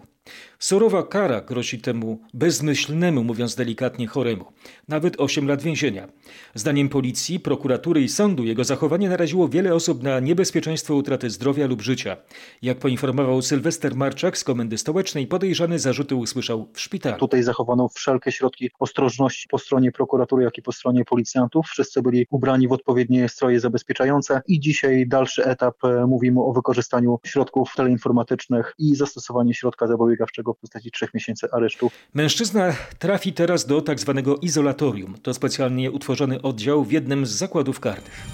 Surowa 0.59 1.03
kara 1.03 1.41
grozi 1.41 1.81
temu 1.81 2.19
bezmyślnemu, 2.35 3.25
mówiąc 3.25 3.55
delikatnie, 3.55 4.07
choremu. 4.07 4.45
Nawet 4.89 5.21
8 5.21 5.49
lat 5.49 5.63
więzienia. 5.63 6.09
Zdaniem 6.55 6.89
policji, 6.89 7.41
prokuratury 7.41 8.03
i 8.03 8.09
sądu 8.09 8.45
jego 8.45 8.65
zachowanie 8.65 9.09
naraziło 9.09 9.49
wiele 9.49 9.75
osób 9.75 10.03
na 10.03 10.21
niebezpieczeństwo 10.21 10.95
utraty 10.95 11.31
zdrowia 11.31 11.67
lub 11.67 11.83
życia. 11.83 12.17
Jak 12.63 12.79
poinformował 12.79 13.43
Sylwester 13.43 13.97
Marczak 13.97 14.39
z 14.39 14.45
Komendy 14.45 14.79
Stołecznej, 14.79 15.27
podejrzany 15.27 15.79
zarzuty 15.79 16.15
usłyszał 16.15 16.69
w 16.73 16.81
szpitalu. 16.81 17.19
Tutaj 17.19 17.43
zachowano 17.43 17.89
wszelkie 17.89 18.33
środki 18.33 18.71
ostrożności 18.79 19.49
po 19.49 19.59
stronie 19.59 19.93
prokuratury, 19.93 20.45
jak 20.45 20.59
i 20.59 20.63
po 20.63 20.73
stronie 20.73 21.05
policjantów. 21.05 21.67
Wszyscy 21.67 22.03
byli 22.03 22.27
ubrani 22.31 22.69
w 22.69 22.73
odpowiednie 22.73 23.29
stroje 23.29 23.61
zabezpieczające 23.61 24.43
i 24.47 24.61
dzisiaj 24.61 25.07
dalszy 25.09 25.45
etap 25.45 25.85
e, 25.85 26.07
mówimy 26.07 26.41
o 26.41 26.53
wykorzystaniu 26.53 27.19
środków 27.27 27.73
teleinformatycznych 27.77 28.75
i 28.79 28.95
zastosowaniu 28.97 29.55
środka 29.55 29.87
zapobiegawczego 29.87 30.14
w 30.55 30.61
postaci 30.61 30.91
trzech 30.91 31.15
miesięcy 31.15 31.47
aresztu. 31.53 31.91
Mężczyzna 32.15 32.77
trafi 32.99 33.33
teraz 33.33 33.67
do 33.67 33.81
tak 33.81 34.01
zwanego 34.01 34.37
izolatorium. 34.37 35.15
To 35.23 35.35
specjalnie 35.35 35.91
utworzony 35.91 36.43
oddział 36.43 36.85
w 36.85 36.93
jednym 36.93 37.27
z 37.27 37.31
zakładów 37.31 37.81
karnych. 37.81 38.27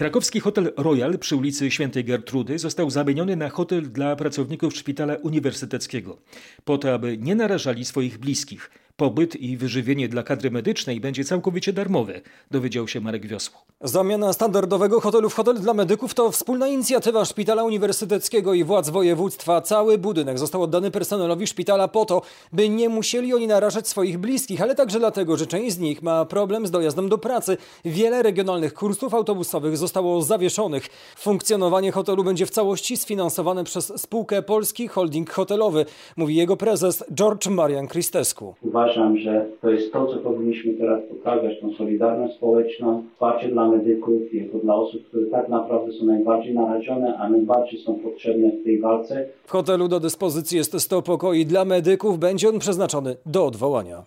Krakowski 0.00 0.40
hotel 0.40 0.72
Royal 0.76 1.18
przy 1.18 1.36
ulicy 1.36 1.70
Świętej 1.70 2.04
Gertrudy 2.04 2.58
został 2.58 2.90
zamieniony 2.90 3.36
na 3.36 3.48
hotel 3.48 3.92
dla 3.92 4.16
pracowników 4.16 4.76
szpitala 4.76 5.14
uniwersyteckiego, 5.14 6.18
po 6.64 6.78
to, 6.78 6.94
aby 6.94 7.18
nie 7.18 7.34
narażali 7.34 7.84
swoich 7.84 8.18
bliskich. 8.18 8.70
Pobyt 9.00 9.36
i 9.36 9.56
wyżywienie 9.56 10.08
dla 10.08 10.22
kadry 10.22 10.50
medycznej 10.50 11.00
będzie 11.00 11.24
całkowicie 11.24 11.72
darmowe, 11.72 12.20
dowiedział 12.50 12.88
się 12.88 13.00
Marek 13.00 13.26
Wiosło. 13.26 13.60
Zamiana 13.80 14.32
standardowego 14.32 15.00
hotelu 15.00 15.30
w 15.30 15.34
hotel 15.34 15.54
dla 15.54 15.74
medyków 15.74 16.14
to 16.14 16.30
wspólna 16.30 16.68
inicjatywa 16.68 17.24
Szpitala 17.24 17.64
Uniwersyteckiego 17.64 18.54
i 18.54 18.64
władz 18.64 18.88
województwa. 18.88 19.60
Cały 19.60 19.98
budynek 19.98 20.38
został 20.38 20.62
oddany 20.62 20.90
personelowi 20.90 21.46
szpitala 21.46 21.88
po 21.88 22.04
to, 22.04 22.22
by 22.52 22.68
nie 22.68 22.88
musieli 22.88 23.34
oni 23.34 23.46
narażać 23.46 23.88
swoich 23.88 24.18
bliskich, 24.18 24.62
ale 24.62 24.74
także 24.74 24.98
dlatego, 24.98 25.36
że 25.36 25.46
część 25.46 25.76
z 25.76 25.78
nich 25.78 26.02
ma 26.02 26.24
problem 26.24 26.66
z 26.66 26.70
dojazdem 26.70 27.08
do 27.08 27.18
pracy. 27.18 27.56
Wiele 27.84 28.22
regionalnych 28.22 28.74
kursów 28.74 29.14
autobusowych 29.14 29.76
zostało 29.76 30.22
zawieszonych. 30.22 30.86
Funkcjonowanie 31.16 31.92
hotelu 31.92 32.24
będzie 32.24 32.46
w 32.46 32.50
całości 32.50 32.96
sfinansowane 32.96 33.64
przez 33.64 33.92
spółkę 34.00 34.42
Polski 34.42 34.88
Holding 34.88 35.30
Hotelowy, 35.30 35.86
mówi 36.16 36.36
jego 36.36 36.56
prezes 36.56 37.04
George 37.14 37.46
Marian 37.46 37.88
Christescu. 37.88 38.54
Uważam, 38.90 39.16
że 39.16 39.46
to 39.62 39.70
jest 39.70 39.92
to, 39.92 40.06
co 40.06 40.16
powinniśmy 40.16 40.74
teraz 40.74 41.00
pokazać, 41.08 41.60
tą 41.60 41.74
solidarność 41.74 42.34
społeczną, 42.34 43.02
wsparcie 43.12 43.48
dla 43.48 43.68
medyków, 43.68 44.34
jako 44.34 44.58
dla 44.58 44.74
osób, 44.74 45.08
które 45.08 45.26
tak 45.26 45.48
naprawdę 45.48 45.92
są 45.92 46.06
najbardziej 46.06 46.54
narażone, 46.54 47.18
a 47.18 47.28
najbardziej 47.28 47.80
są 47.80 47.94
potrzebne 47.94 48.50
w 48.50 48.64
tej 48.64 48.80
walce. 48.80 49.26
W 49.44 49.50
hotelu 49.50 49.88
do 49.88 50.00
dyspozycji 50.00 50.58
jest 50.58 50.80
100 50.80 51.02
pokoi 51.02 51.46
dla 51.46 51.64
medyków, 51.64 52.18
będzie 52.18 52.48
on 52.48 52.58
przeznaczony 52.58 53.16
do 53.26 53.46
odwołania. 53.46 54.02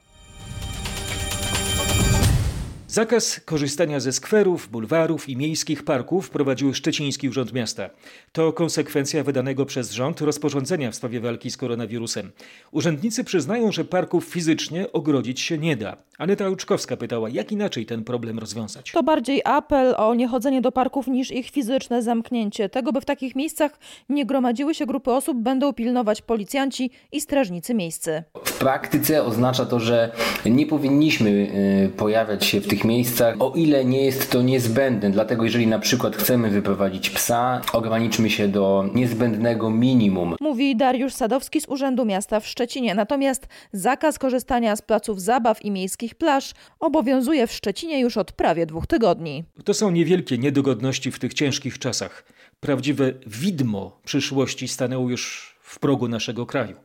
Zakaz 2.93 3.39
korzystania 3.45 3.99
ze 3.99 4.11
skwerów, 4.11 4.69
bulwarów 4.69 5.29
i 5.29 5.37
miejskich 5.37 5.83
parków 5.83 6.25
wprowadził 6.27 6.73
Szczeciński 6.73 7.29
Urząd 7.29 7.53
Miasta. 7.53 7.89
To 8.31 8.53
konsekwencja 8.53 9.23
wydanego 9.23 9.65
przez 9.65 9.91
rząd 9.91 10.21
rozporządzenia 10.21 10.91
w 10.91 10.95
sprawie 10.95 11.19
walki 11.19 11.51
z 11.51 11.57
koronawirusem. 11.57 12.31
Urzędnicy 12.71 13.23
przyznają, 13.23 13.71
że 13.71 13.85
parków 13.85 14.25
fizycznie 14.25 14.91
ogrodzić 14.91 15.39
się 15.39 15.57
nie 15.57 15.77
da. 15.77 15.97
Aneta 16.17 16.49
Łuczkowska 16.49 16.97
pytała, 16.97 17.29
jak 17.29 17.51
inaczej 17.51 17.85
ten 17.85 18.03
problem 18.03 18.39
rozwiązać. 18.39 18.91
To 18.91 19.03
bardziej 19.03 19.41
apel 19.45 19.95
o 19.97 20.15
niechodzenie 20.15 20.61
do 20.61 20.71
parków 20.71 21.07
niż 21.07 21.31
ich 21.31 21.49
fizyczne 21.49 22.03
zamknięcie. 22.03 22.69
Tego, 22.69 22.91
by 22.91 23.01
w 23.01 23.05
takich 23.05 23.35
miejscach 23.35 23.79
nie 24.09 24.25
gromadziły 24.25 24.75
się 24.75 24.85
grupy 24.85 25.11
osób, 25.11 25.37
będą 25.37 25.73
pilnować 25.73 26.21
policjanci 26.21 26.91
i 27.11 27.21
strażnicy 27.21 27.73
miejscy. 27.73 28.23
W 28.45 28.57
praktyce 28.57 29.23
oznacza 29.23 29.65
to, 29.65 29.79
że 29.79 30.11
nie 30.45 30.65
powinniśmy 30.65 31.51
pojawiać 31.97 32.45
się 32.45 32.61
w 32.61 32.67
tych 32.67 32.82
miejscach, 32.85 33.35
o 33.39 33.53
ile 33.55 33.85
nie 33.85 34.05
jest 34.05 34.31
to 34.31 34.41
niezbędne. 34.41 35.09
Dlatego 35.09 35.43
jeżeli 35.43 35.67
na 35.67 35.79
przykład 35.79 36.15
chcemy 36.15 36.49
wyprowadzić 36.49 37.09
psa, 37.09 37.61
ograniczmy 37.73 38.29
się 38.29 38.47
do 38.47 38.89
niezbędnego 38.93 39.69
minimum. 39.69 40.35
Mówi 40.41 40.75
Dariusz 40.75 41.13
Sadowski 41.13 41.61
z 41.61 41.67
Urzędu 41.67 42.05
Miasta 42.05 42.39
w 42.39 42.47
Szczecinie. 42.47 42.95
Natomiast 42.95 43.47
zakaz 43.71 44.19
korzystania 44.19 44.75
z 44.75 44.81
placów 44.81 45.21
zabaw 45.21 45.65
i 45.65 45.71
miejskich 45.71 46.15
plaż 46.15 46.53
obowiązuje 46.79 47.47
w 47.47 47.51
Szczecinie 47.51 47.99
już 47.99 48.17
od 48.17 48.31
prawie 48.31 48.65
dwóch 48.65 48.87
tygodni. 48.87 49.43
To 49.65 49.73
są 49.73 49.91
niewielkie 49.91 50.37
niedogodności 50.37 51.11
w 51.11 51.19
tych 51.19 51.33
ciężkich 51.33 51.79
czasach. 51.79 52.25
Prawdziwe 52.59 53.13
widmo 53.27 53.99
przyszłości 54.05 54.67
stanęło 54.67 55.09
już 55.09 55.53
w 55.61 55.79
progu 55.79 56.07
naszego 56.07 56.45
kraju. 56.45 56.75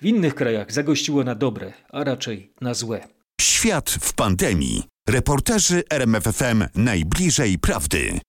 W 0.00 0.06
innych 0.06 0.34
krajach 0.34 0.72
zagościło 0.72 1.24
na 1.24 1.34
dobre, 1.34 1.72
a 1.88 2.04
raczej 2.04 2.52
na 2.60 2.74
złe. 2.74 3.08
Świat 3.40 3.90
w 3.90 4.12
pandemii. 4.14 4.82
Reporterzy 5.08 5.82
RMFFM 5.90 6.64
najbliżej 6.74 7.58
prawdy. 7.58 8.20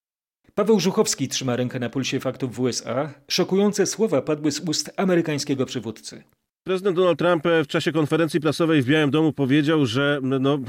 Paweł 0.56 0.80
Żuchowski 0.80 1.28
trzyma 1.28 1.56
rękę 1.56 1.80
na 1.80 1.90
pulsie 1.90 2.20
faktów 2.20 2.56
w 2.56 2.60
USA. 2.60 3.14
Szokujące 3.28 3.86
słowa 3.86 4.22
padły 4.22 4.52
z 4.52 4.60
ust 4.60 4.92
amerykańskiego 4.98 5.66
przywódcy. 5.66 6.24
Prezydent 6.64 6.96
Donald 6.96 7.20
Trump 7.20 7.44
w 7.64 7.68
czasie 7.68 7.92
konferencji 7.92 8.40
prasowej 8.40 8.82
w 8.82 8.86
Białym 8.86 9.12
Domu 9.12 9.34
powiedział, 9.34 9.86
że 9.86 10.20
no, 10.22 10.60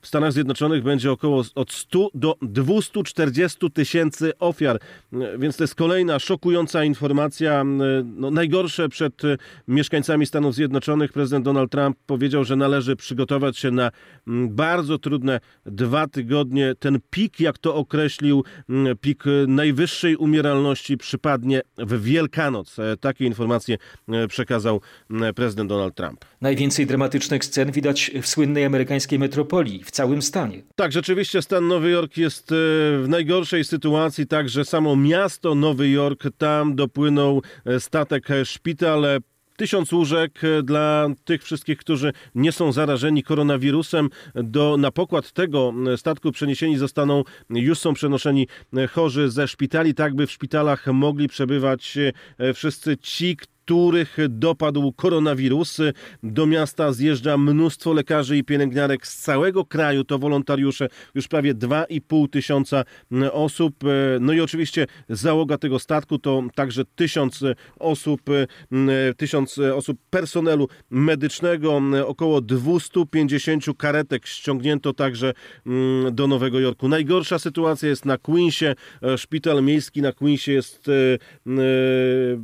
w 0.00 0.06
Stanach 0.06 0.32
Zjednoczonych 0.32 0.82
będzie 0.82 1.12
około 1.12 1.44
od 1.54 1.72
100 1.72 2.10
do 2.14 2.34
240 2.42 3.70
tysięcy 3.70 4.32
ofiar. 4.38 4.80
Więc 5.38 5.56
to 5.56 5.64
jest 5.64 5.74
kolejna 5.74 6.18
szokująca 6.18 6.84
informacja. 6.84 7.64
No, 8.04 8.30
najgorsze 8.30 8.88
przed 8.88 9.22
mieszkańcami 9.68 10.26
Stanów 10.26 10.54
Zjednoczonych. 10.54 11.12
Prezydent 11.12 11.44
Donald 11.44 11.72
Trump 11.72 11.96
powiedział, 12.06 12.44
że 12.44 12.56
należy 12.56 12.96
przygotować 12.96 13.58
się 13.58 13.70
na 13.70 13.90
bardzo 14.48 14.98
trudne 14.98 15.40
dwa 15.66 16.06
tygodnie. 16.06 16.74
Ten 16.78 16.98
pik, 17.10 17.40
jak 17.40 17.58
to 17.58 17.74
określił, 17.74 18.44
pik 19.00 19.24
najwyższej 19.46 20.16
umieralności 20.16 20.96
przypadnie 20.96 21.62
w 21.78 22.02
Wielkanoc. 22.02 22.76
Takie 23.00 23.24
informacje 23.24 23.78
przekazał 24.28 24.80
prezydent 25.34 25.68
Donald 25.68 25.94
Trump. 25.94 26.24
Najwięcej 26.40 26.86
dramatycznych 26.86 27.44
scen 27.44 27.72
widać 27.72 28.10
w 28.22 28.26
słynnej 28.26 28.64
amerykańskiej 28.64 29.18
metropolii 29.18 29.84
w 29.88 29.90
całym 29.90 30.22
stanie. 30.22 30.62
Tak, 30.76 30.92
rzeczywiście 30.92 31.42
stan 31.42 31.68
Nowy 31.68 31.90
Jork 31.90 32.16
jest 32.16 32.52
e, 32.52 32.54
w 33.02 33.04
najgorszej 33.08 33.64
sytuacji, 33.64 34.26
także 34.26 34.64
samo 34.64 34.96
miasto 34.96 35.54
Nowy 35.54 35.88
Jork, 35.88 36.24
tam 36.38 36.76
dopłynął 36.76 37.42
e, 37.64 37.80
statek 37.80 38.30
e, 38.30 38.44
szpital. 38.44 39.06
Tysiąc 39.56 39.92
łóżek 39.92 40.40
dla 40.62 41.08
tych 41.24 41.44
wszystkich, 41.44 41.78
którzy 41.78 42.12
nie 42.34 42.52
są 42.52 42.72
zarażeni 42.72 43.22
koronawirusem. 43.22 44.08
Do, 44.34 44.76
na 44.76 44.90
pokład 44.90 45.32
tego 45.32 45.72
statku 45.96 46.32
przeniesieni 46.32 46.78
zostaną, 46.78 47.24
już 47.50 47.78
są 47.78 47.94
przenoszeni 47.94 48.48
chorzy 48.90 49.30
ze 49.30 49.48
szpitali, 49.48 49.94
tak 49.94 50.14
by 50.14 50.26
w 50.26 50.32
szpitalach 50.32 50.86
mogli 50.86 51.28
przebywać 51.28 51.98
wszyscy 52.54 52.96
ci, 52.96 53.36
których 53.68 54.16
dopadł 54.28 54.92
koronawirus. 54.92 55.78
Do 56.22 56.46
miasta 56.46 56.92
zjeżdża 56.92 57.38
mnóstwo 57.38 57.92
lekarzy 57.92 58.36
i 58.36 58.44
pielęgniarek 58.44 59.06
z 59.06 59.18
całego 59.18 59.64
kraju. 59.64 60.04
To 60.04 60.18
wolontariusze, 60.18 60.88
już 61.14 61.28
prawie 61.28 61.54
2,5 61.54 62.30
tysiąca 62.30 62.84
osób. 63.32 63.74
No 64.20 64.32
i 64.32 64.40
oczywiście 64.40 64.86
załoga 65.08 65.58
tego 65.58 65.78
statku 65.78 66.18
to 66.18 66.42
także 66.54 66.84
tysiąc 66.84 67.44
osób, 67.78 68.20
tysiąc 69.16 69.58
osób 69.58 69.98
personelu 70.10 70.68
medycznego. 70.90 71.80
Około 72.06 72.40
250 72.40 73.64
karetek 73.78 74.26
ściągnięto 74.26 74.92
także 74.92 75.32
mm, 75.66 76.14
do 76.14 76.26
Nowego 76.26 76.60
Jorku. 76.60 76.88
Najgorsza 76.88 77.38
sytuacja 77.38 77.88
jest 77.88 78.04
na 78.04 78.18
Queensie. 78.18 78.74
Szpital 79.16 79.62
miejski 79.62 80.02
na 80.02 80.12
Queensie 80.12 80.52
jest 80.52 80.88
e, 80.88 80.92
e, 80.92 81.18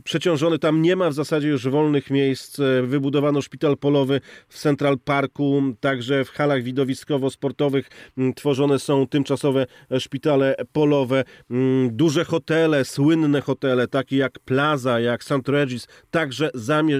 przeciążony. 0.04 0.59
Tam 0.59 0.83
nie 0.83 0.97
ma 0.97 1.11
w 1.11 1.13
zasadzie 1.14 1.49
już 1.49 1.68
wolnych 1.68 2.11
miejsc. 2.11 2.61
Wybudowano 2.83 3.42
szpital 3.42 3.76
polowy 3.76 4.21
w 4.49 4.59
Central 4.59 4.99
Parku, 4.99 5.62
także 5.80 6.25
w 6.25 6.30
halach 6.30 6.62
widowiskowo-sportowych 6.62 7.90
tworzone 8.37 8.78
są 8.78 9.06
tymczasowe 9.06 9.66
szpitale 9.99 10.54
polowe. 10.73 11.25
Duże 11.90 12.25
hotele, 12.25 12.85
słynne 12.85 13.40
hotele, 13.40 13.88
takie 13.88 14.16
jak 14.16 14.38
Plaza, 14.38 15.00
jak 15.00 15.25
St. 15.25 15.49
Regis, 15.49 15.87
także 16.11 16.50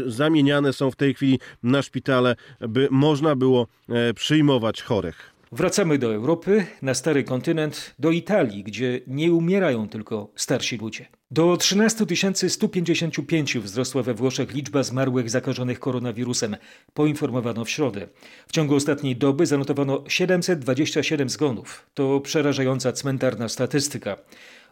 zamieniane 0.07 0.73
są 0.73 0.91
w 0.91 0.97
tej 0.97 1.15
chwili 1.15 1.39
na 1.63 1.83
szpitale, 1.83 2.37
by 2.61 2.89
można 2.91 3.37
było 3.37 3.67
przyjmować 4.15 4.83
chorych. 4.83 5.34
Wracamy 5.57 5.99
do 5.99 6.15
Europy, 6.15 6.67
na 6.83 6.95
stary 6.95 7.25
kontynent, 7.25 7.95
do 7.99 8.11
Italii, 8.11 8.65
gdzie 8.65 9.01
nie 9.07 9.33
umierają 9.33 9.89
tylko 9.89 10.33
starsi 10.37 10.79
ludzie. 10.79 11.07
Do 11.31 11.57
13 11.57 12.07
155 12.49 13.59
wzrosła 13.59 14.03
we 14.03 14.15
Włoszech 14.15 14.55
liczba 14.55 14.83
zmarłych 14.83 15.31
zakażonych 15.31 15.81
koronawirusem, 15.81 16.57
poinformowano 16.95 17.65
w 17.65 17.71
środę. 17.71 18.09
W 18.47 18.53
ciągu 18.53 18.75
ostatniej 18.75 19.17
doby 19.17 19.47
zanotowano 19.47 20.05
727 20.09 21.29
zgonów. 21.29 21.87
To 21.95 22.21
przerażająca 22.21 22.93
cmentarna 22.93 23.49
statystyka. 23.49 24.17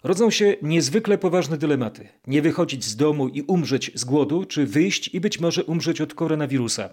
Rodzą 0.03 0.31
się 0.31 0.57
niezwykle 0.63 1.19
poważne 1.19 1.59
dylematy. 1.59 2.09
Nie 2.27 2.43
wychodzić 2.43 2.85
z 2.85 2.97
domu 2.97 3.29
i 3.29 3.43
umrzeć 3.43 3.91
z 3.95 4.05
głodu, 4.05 4.45
czy 4.45 4.67
wyjść 4.67 5.15
i 5.15 5.21
być 5.21 5.41
może 5.41 5.65
umrzeć 5.65 6.01
od 6.01 6.15
koronawirusa. 6.15 6.91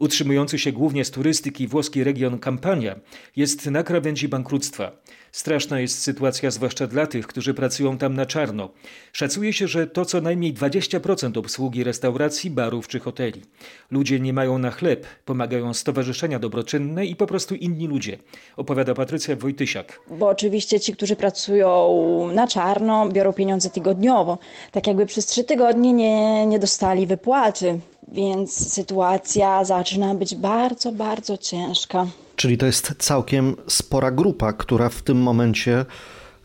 Utrzymujący 0.00 0.58
się 0.58 0.72
głównie 0.72 1.04
z 1.04 1.10
turystyki 1.10 1.68
włoski 1.68 2.04
region 2.04 2.38
Campania 2.38 2.94
jest 3.36 3.66
na 3.66 3.82
krawędzi 3.82 4.28
bankructwa. 4.28 4.92
Straszna 5.32 5.80
jest 5.80 6.02
sytuacja 6.02 6.50
zwłaszcza 6.50 6.86
dla 6.86 7.06
tych, 7.06 7.26
którzy 7.26 7.54
pracują 7.54 7.98
tam 7.98 8.14
na 8.14 8.26
czarno. 8.26 8.70
Szacuje 9.12 9.52
się, 9.52 9.68
że 9.68 9.86
to 9.86 10.04
co 10.04 10.20
najmniej 10.20 10.54
20% 10.54 11.38
obsługi 11.38 11.84
restauracji, 11.84 12.50
barów 12.50 12.88
czy 12.88 13.00
hoteli. 13.00 13.42
Ludzie 13.90 14.20
nie 14.20 14.32
mają 14.32 14.58
na 14.58 14.70
chleb, 14.70 15.06
pomagają 15.24 15.74
stowarzyszenia 15.74 16.38
dobroczynne 16.38 17.06
i 17.06 17.16
po 17.16 17.26
prostu 17.26 17.54
inni 17.54 17.86
ludzie, 17.86 18.18
opowiada 18.56 18.94
Patrycja 18.94 19.36
Wojtysiak. 19.36 20.00
Bo 20.10 20.28
oczywiście 20.28 20.80
ci, 20.80 20.92
którzy 20.92 21.16
pracują 21.16 22.30
na 22.34 22.46
czarno, 22.46 23.08
biorą 23.08 23.32
pieniądze 23.32 23.70
tygodniowo. 23.70 24.38
Tak 24.72 24.86
jakby 24.86 25.06
przez 25.06 25.26
trzy 25.26 25.44
tygodnie 25.44 25.92
nie, 25.92 26.46
nie 26.46 26.58
dostali 26.58 27.06
wypłaty 27.06 27.80
więc 28.08 28.72
sytuacja 28.72 29.64
zaczyna 29.64 30.14
być 30.14 30.34
bardzo, 30.34 30.92
bardzo 30.92 31.36
ciężka. 31.38 32.06
Czyli 32.36 32.58
to 32.58 32.66
jest 32.66 32.94
całkiem 32.98 33.56
spora 33.66 34.10
grupa, 34.10 34.52
która 34.52 34.88
w 34.88 35.02
tym 35.02 35.22
momencie 35.22 35.84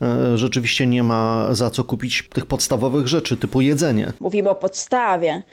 e, 0.02 0.38
rzeczywiście 0.38 0.88
nie 0.88 1.04
ma 1.04 1.48
za 1.52 1.70
co 1.70 1.84
kupić 1.84 2.30
tych 2.34 2.46
podstawowych 2.46 3.08
rzeczy, 3.08 3.38
typu 3.38 3.62
jedzenie. 3.62 4.14
Mówimy 4.20 4.50
o 4.50 4.56
podstawie, 4.56 5.44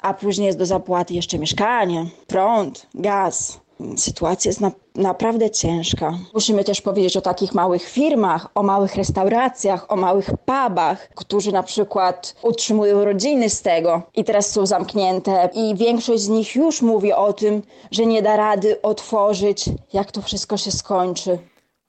a 0.00 0.14
później 0.14 0.46
jest 0.46 0.58
do 0.58 0.66
zapłaty 0.66 1.14
jeszcze 1.14 1.38
mieszkanie, 1.38 2.06
prąd, 2.26 2.86
gaz. 2.94 3.60
Sytuacja 3.96 4.48
jest 4.48 4.60
na, 4.60 4.72
naprawdę 4.94 5.50
ciężka. 5.50 6.18
Musimy 6.34 6.64
też 6.64 6.80
powiedzieć 6.80 7.16
o 7.16 7.20
takich 7.20 7.54
małych 7.54 7.82
firmach, 7.82 8.48
o 8.54 8.62
małych 8.62 8.94
restauracjach, 8.94 9.92
o 9.92 9.96
małych 9.96 10.30
pubach, 10.44 11.08
którzy 11.14 11.52
na 11.52 11.62
przykład 11.62 12.34
utrzymują 12.42 13.04
rodziny 13.04 13.50
z 13.50 13.62
tego 13.62 14.02
i 14.14 14.24
teraz 14.24 14.50
są 14.50 14.66
zamknięte. 14.66 15.50
I 15.54 15.74
większość 15.76 16.22
z 16.22 16.28
nich 16.28 16.56
już 16.56 16.82
mówi 16.82 17.12
o 17.12 17.32
tym, 17.32 17.62
że 17.90 18.06
nie 18.06 18.22
da 18.22 18.36
rady 18.36 18.82
otworzyć, 18.82 19.64
jak 19.92 20.12
to 20.12 20.22
wszystko 20.22 20.56
się 20.56 20.70
skończy. 20.70 21.38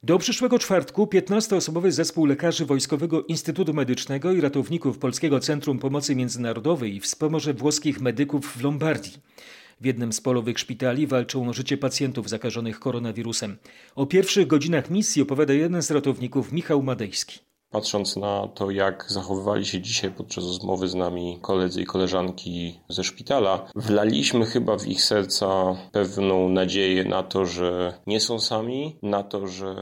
Do 0.04 0.18
przyszłego 0.18 0.60
czwartku 0.60 1.06
15-osobowy 1.06 1.92
zespół 1.92 2.26
lekarzy 2.26 2.66
Wojskowego 2.66 3.24
Instytutu 3.24 3.74
Medycznego 3.74 4.32
i 4.32 4.42
ratowników 4.42 4.98
Polskiego 4.98 5.40
Centrum 5.40 5.80
Pomocy 5.80 6.16
Międzynarodowej 6.16 7.00
wspomoże 7.00 7.54
włoskich 7.54 8.02
medyków 8.02 8.58
w 8.58 8.64
Lombardii. 8.64 9.14
W 9.84 9.86
jednym 9.86 10.14
z 10.14 10.22
polowych 10.22 10.60
szpitali 10.60 11.08
walczą 11.08 11.50
o 11.50 11.54
życie 11.54 11.78
pacjentów 11.78 12.30
zakażonych 12.30 12.80
koronawirusem. 12.80 13.58
O 13.96 14.06
pierwszych 14.06 14.48
godzinach 14.48 14.90
misji 14.90 15.22
opowiada 15.22 15.54
jeden 15.54 15.82
z 15.82 15.92
ratowników, 15.92 16.52
Michał 16.52 16.84
Madejski. 16.84 17.40
Patrząc 17.70 18.16
na 18.16 18.48
to, 18.48 18.72
jak 18.72 19.06
zachowywali 19.08 19.66
się 19.66 19.82
dzisiaj 19.82 20.12
podczas 20.12 20.44
rozmowy 20.44 20.88
z 20.88 20.96
nami 20.96 21.40
koledzy 21.42 21.82
i 21.82 21.86
koleżanki 21.86 22.80
ze 22.90 23.04
szpitala, 23.04 23.68
wlaliśmy 23.76 24.46
chyba 24.46 24.78
w 24.78 24.88
ich 24.88 25.04
serca 25.04 25.76
pewną 25.92 26.50
nadzieję 26.50 27.04
na 27.04 27.24
to, 27.24 27.46
że 27.46 27.94
nie 28.08 28.20
są 28.20 28.40
sami, 28.40 28.96
na 29.02 29.24
to, 29.24 29.48
że 29.48 29.76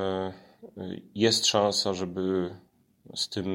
jest 1.16 1.46
szansa, 1.46 1.94
żeby 1.94 2.56
z 3.16 3.30
tym 3.30 3.48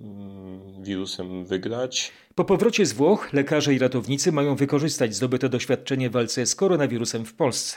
mm, 0.00 0.61
wirusem 0.82 1.44
wygrać. 1.44 2.12
Po 2.34 2.44
powrocie 2.44 2.86
z 2.86 2.92
Włoch 2.92 3.32
lekarze 3.32 3.74
i 3.74 3.78
ratownicy 3.78 4.32
mają 4.32 4.56
wykorzystać 4.56 5.14
zdobyte 5.14 5.48
doświadczenie 5.48 6.10
w 6.10 6.12
walce 6.12 6.46
z 6.46 6.54
koronawirusem 6.54 7.24
w 7.24 7.34
Polsce. 7.34 7.76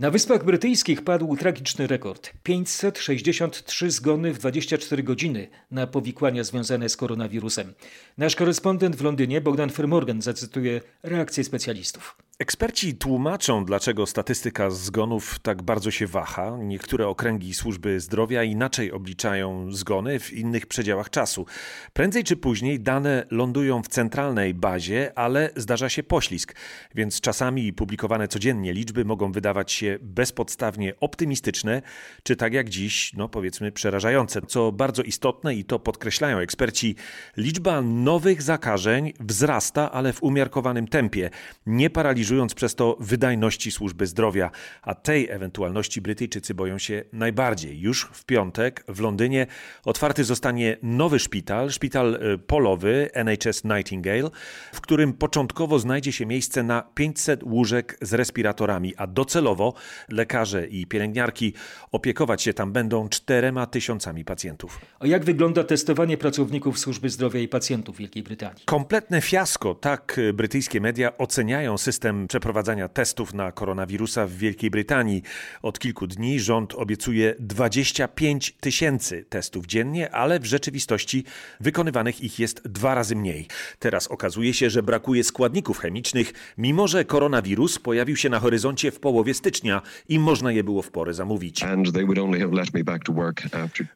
Na 0.00 0.10
Wyspach 0.10 0.44
Brytyjskich 0.44 1.04
padł 1.04 1.36
tragiczny 1.36 1.86
rekord. 1.86 2.32
563 2.42 3.90
zgony 3.90 4.32
w 4.32 4.38
24 4.38 5.02
godziny 5.02 5.48
na 5.70 5.86
powikłania 5.86 6.44
związane 6.44 6.88
z 6.88 6.96
koronawirusem. 6.96 7.74
Nasz 8.18 8.36
korespondent 8.36 8.96
w 8.96 9.02
Londynie, 9.02 9.40
Bogdan 9.40 9.70
Fermorgan, 9.70 10.22
zacytuje 10.22 10.80
reakcję 11.02 11.44
specjalistów. 11.44 12.16
Eksperci 12.40 12.94
tłumaczą, 12.94 13.64
dlaczego 13.64 14.06
statystyka 14.06 14.70
zgonów 14.70 15.38
tak 15.38 15.62
bardzo 15.62 15.90
się 15.90 16.06
waha. 16.06 16.58
Niektóre 16.62 17.08
okręgi 17.08 17.54
służby 17.54 18.00
zdrowia 18.00 18.42
inaczej 18.42 18.92
obliczają 18.92 19.72
zgony 19.72 20.20
w 20.20 20.32
innych 20.32 20.66
przedziałach 20.66 21.10
czasu. 21.10 21.46
Prędzej 21.92 22.24
czy 22.24 22.36
później 22.36 22.80
dane 22.80 23.26
lądują 23.30 23.82
w 23.82 23.88
centralnej 23.88 24.54
bazie, 24.54 25.12
ale 25.18 25.50
zdarza 25.56 25.88
się 25.88 26.02
poślizg, 26.02 26.54
więc 26.94 27.20
czasami 27.20 27.72
publikowane 27.72 28.28
codziennie 28.28 28.72
liczby 28.72 29.04
mogą 29.04 29.32
wydawać 29.32 29.72
się 29.72 29.98
bezpodstawnie 30.02 30.94
optymistyczne, 31.00 31.82
czy 32.22 32.36
tak 32.36 32.52
jak 32.52 32.68
dziś, 32.68 33.12
no 33.12 33.28
powiedzmy, 33.28 33.72
przerażające. 33.72 34.42
Co 34.42 34.72
bardzo 34.72 35.02
istotne 35.02 35.54
i 35.54 35.64
to 35.64 35.78
podkreślają 35.78 36.38
eksperci, 36.38 36.96
liczba 37.36 37.82
nowych 37.82 38.42
zakażeń 38.42 39.12
wzrasta, 39.20 39.92
ale 39.92 40.12
w 40.12 40.22
umiarkowanym 40.22 40.88
tempie, 40.88 41.30
nie 41.66 41.90
paraliżując 42.30 42.54
przez 42.54 42.74
to 42.74 42.96
wydajności 43.00 43.70
służby 43.70 44.06
zdrowia. 44.06 44.50
A 44.82 44.94
tej 44.94 45.30
ewentualności 45.30 46.00
Brytyjczycy 46.00 46.54
boją 46.54 46.78
się 46.78 47.04
najbardziej. 47.12 47.80
Już 47.80 48.08
w 48.12 48.24
piątek 48.24 48.84
w 48.88 49.00
Londynie 49.00 49.46
otwarty 49.84 50.24
zostanie 50.24 50.76
nowy 50.82 51.18
szpital, 51.18 51.70
szpital 51.70 52.14
y, 52.14 52.38
polowy 52.38 53.10
NHS 53.12 53.64
Nightingale, 53.64 54.30
w 54.72 54.80
którym 54.80 55.12
początkowo 55.12 55.78
znajdzie 55.78 56.12
się 56.12 56.26
miejsce 56.26 56.62
na 56.62 56.82
500 56.94 57.42
łóżek 57.42 57.98
z 58.02 58.14
respiratorami, 58.14 58.96
a 58.96 59.06
docelowo 59.06 59.74
lekarze 60.08 60.66
i 60.66 60.86
pielęgniarki 60.86 61.54
opiekować 61.92 62.42
się 62.42 62.54
tam 62.54 62.72
będą 62.72 63.08
czterema 63.08 63.66
tysiącami 63.66 64.24
pacjentów. 64.24 64.80
A 65.00 65.06
jak 65.06 65.24
wygląda 65.24 65.64
testowanie 65.64 66.16
pracowników 66.16 66.78
służby 66.78 67.10
zdrowia 67.10 67.40
i 67.40 67.48
pacjentów 67.48 67.96
w 67.96 67.98
Wielkiej 67.98 68.22
Brytanii? 68.22 68.62
Kompletne 68.64 69.20
fiasko, 69.20 69.74
tak 69.74 70.18
y, 70.18 70.32
brytyjskie 70.32 70.80
media 70.80 71.18
oceniają 71.18 71.78
system 71.78 72.19
przeprowadzania 72.28 72.88
testów 72.88 73.34
na 73.34 73.52
koronawirusa 73.52 74.26
w 74.26 74.32
Wielkiej 74.32 74.70
Brytanii. 74.70 75.22
Od 75.62 75.78
kilku 75.78 76.06
dni 76.06 76.40
rząd 76.40 76.74
obiecuje 76.74 77.34
25 77.38 78.54
tysięcy 78.60 79.24
testów 79.28 79.66
dziennie, 79.66 80.14
ale 80.14 80.40
w 80.40 80.44
rzeczywistości 80.44 81.24
wykonywanych 81.60 82.20
ich 82.20 82.38
jest 82.38 82.68
dwa 82.68 82.94
razy 82.94 83.16
mniej. 83.16 83.46
Teraz 83.78 84.06
okazuje 84.08 84.54
się, 84.54 84.70
że 84.70 84.82
brakuje 84.82 85.24
składników 85.24 85.78
chemicznych, 85.78 86.32
mimo 86.58 86.88
że 86.88 87.04
koronawirus 87.04 87.78
pojawił 87.78 88.16
się 88.16 88.28
na 88.28 88.40
horyzoncie 88.40 88.90
w 88.90 89.00
połowie 89.00 89.34
stycznia 89.34 89.82
i 90.08 90.18
można 90.18 90.52
je 90.52 90.64
było 90.64 90.82
w 90.82 90.90
porę 90.90 91.14
zamówić. 91.14 91.64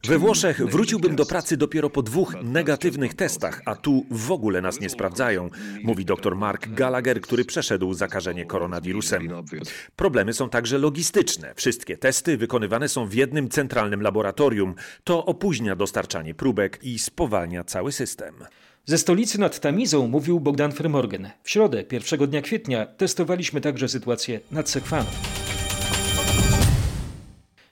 We 0.03 0.19
Włoszech 0.19 0.65
wróciłbym 0.65 1.15
do 1.15 1.25
pracy 1.25 1.57
dopiero 1.57 1.89
po 1.89 2.01
dwóch 2.01 2.35
negatywnych 2.43 3.13
testach, 3.13 3.61
a 3.65 3.75
tu 3.75 4.05
w 4.11 4.31
ogóle 4.31 4.61
nas 4.61 4.79
nie 4.79 4.89
sprawdzają, 4.89 5.49
mówi 5.83 6.05
dr 6.05 6.35
Mark 6.35 6.67
Gallagher, 6.67 7.21
który 7.21 7.45
przeszedł 7.45 7.93
zakażenie 8.05 8.45
koronawirusem. 8.45 9.29
Problemy 9.95 10.33
są 10.33 10.49
także 10.49 10.77
logistyczne. 10.77 11.53
Wszystkie 11.55 11.97
testy 11.97 12.37
wykonywane 12.37 12.89
są 12.89 13.07
w 13.07 13.13
jednym 13.13 13.49
centralnym 13.49 14.01
laboratorium. 14.01 14.75
To 15.03 15.25
opóźnia 15.25 15.75
dostarczanie 15.75 16.35
próbek 16.35 16.79
i 16.83 16.99
spowalnia 16.99 17.63
cały 17.63 17.91
system. 17.91 18.35
Ze 18.85 18.97
stolicy 18.97 19.39
nad 19.39 19.59
Tamizą 19.59 20.07
mówił 20.07 20.39
Bogdan 20.39 20.71
Fermorgen. 20.71 21.29
W 21.43 21.49
środę, 21.49 21.83
pierwszego 21.83 22.27
dnia 22.27 22.41
kwietnia, 22.41 22.85
testowaliśmy 22.85 23.61
także 23.61 23.87
sytuację 23.89 24.39
nad 24.51 24.69
Sekwaną. 24.69 25.09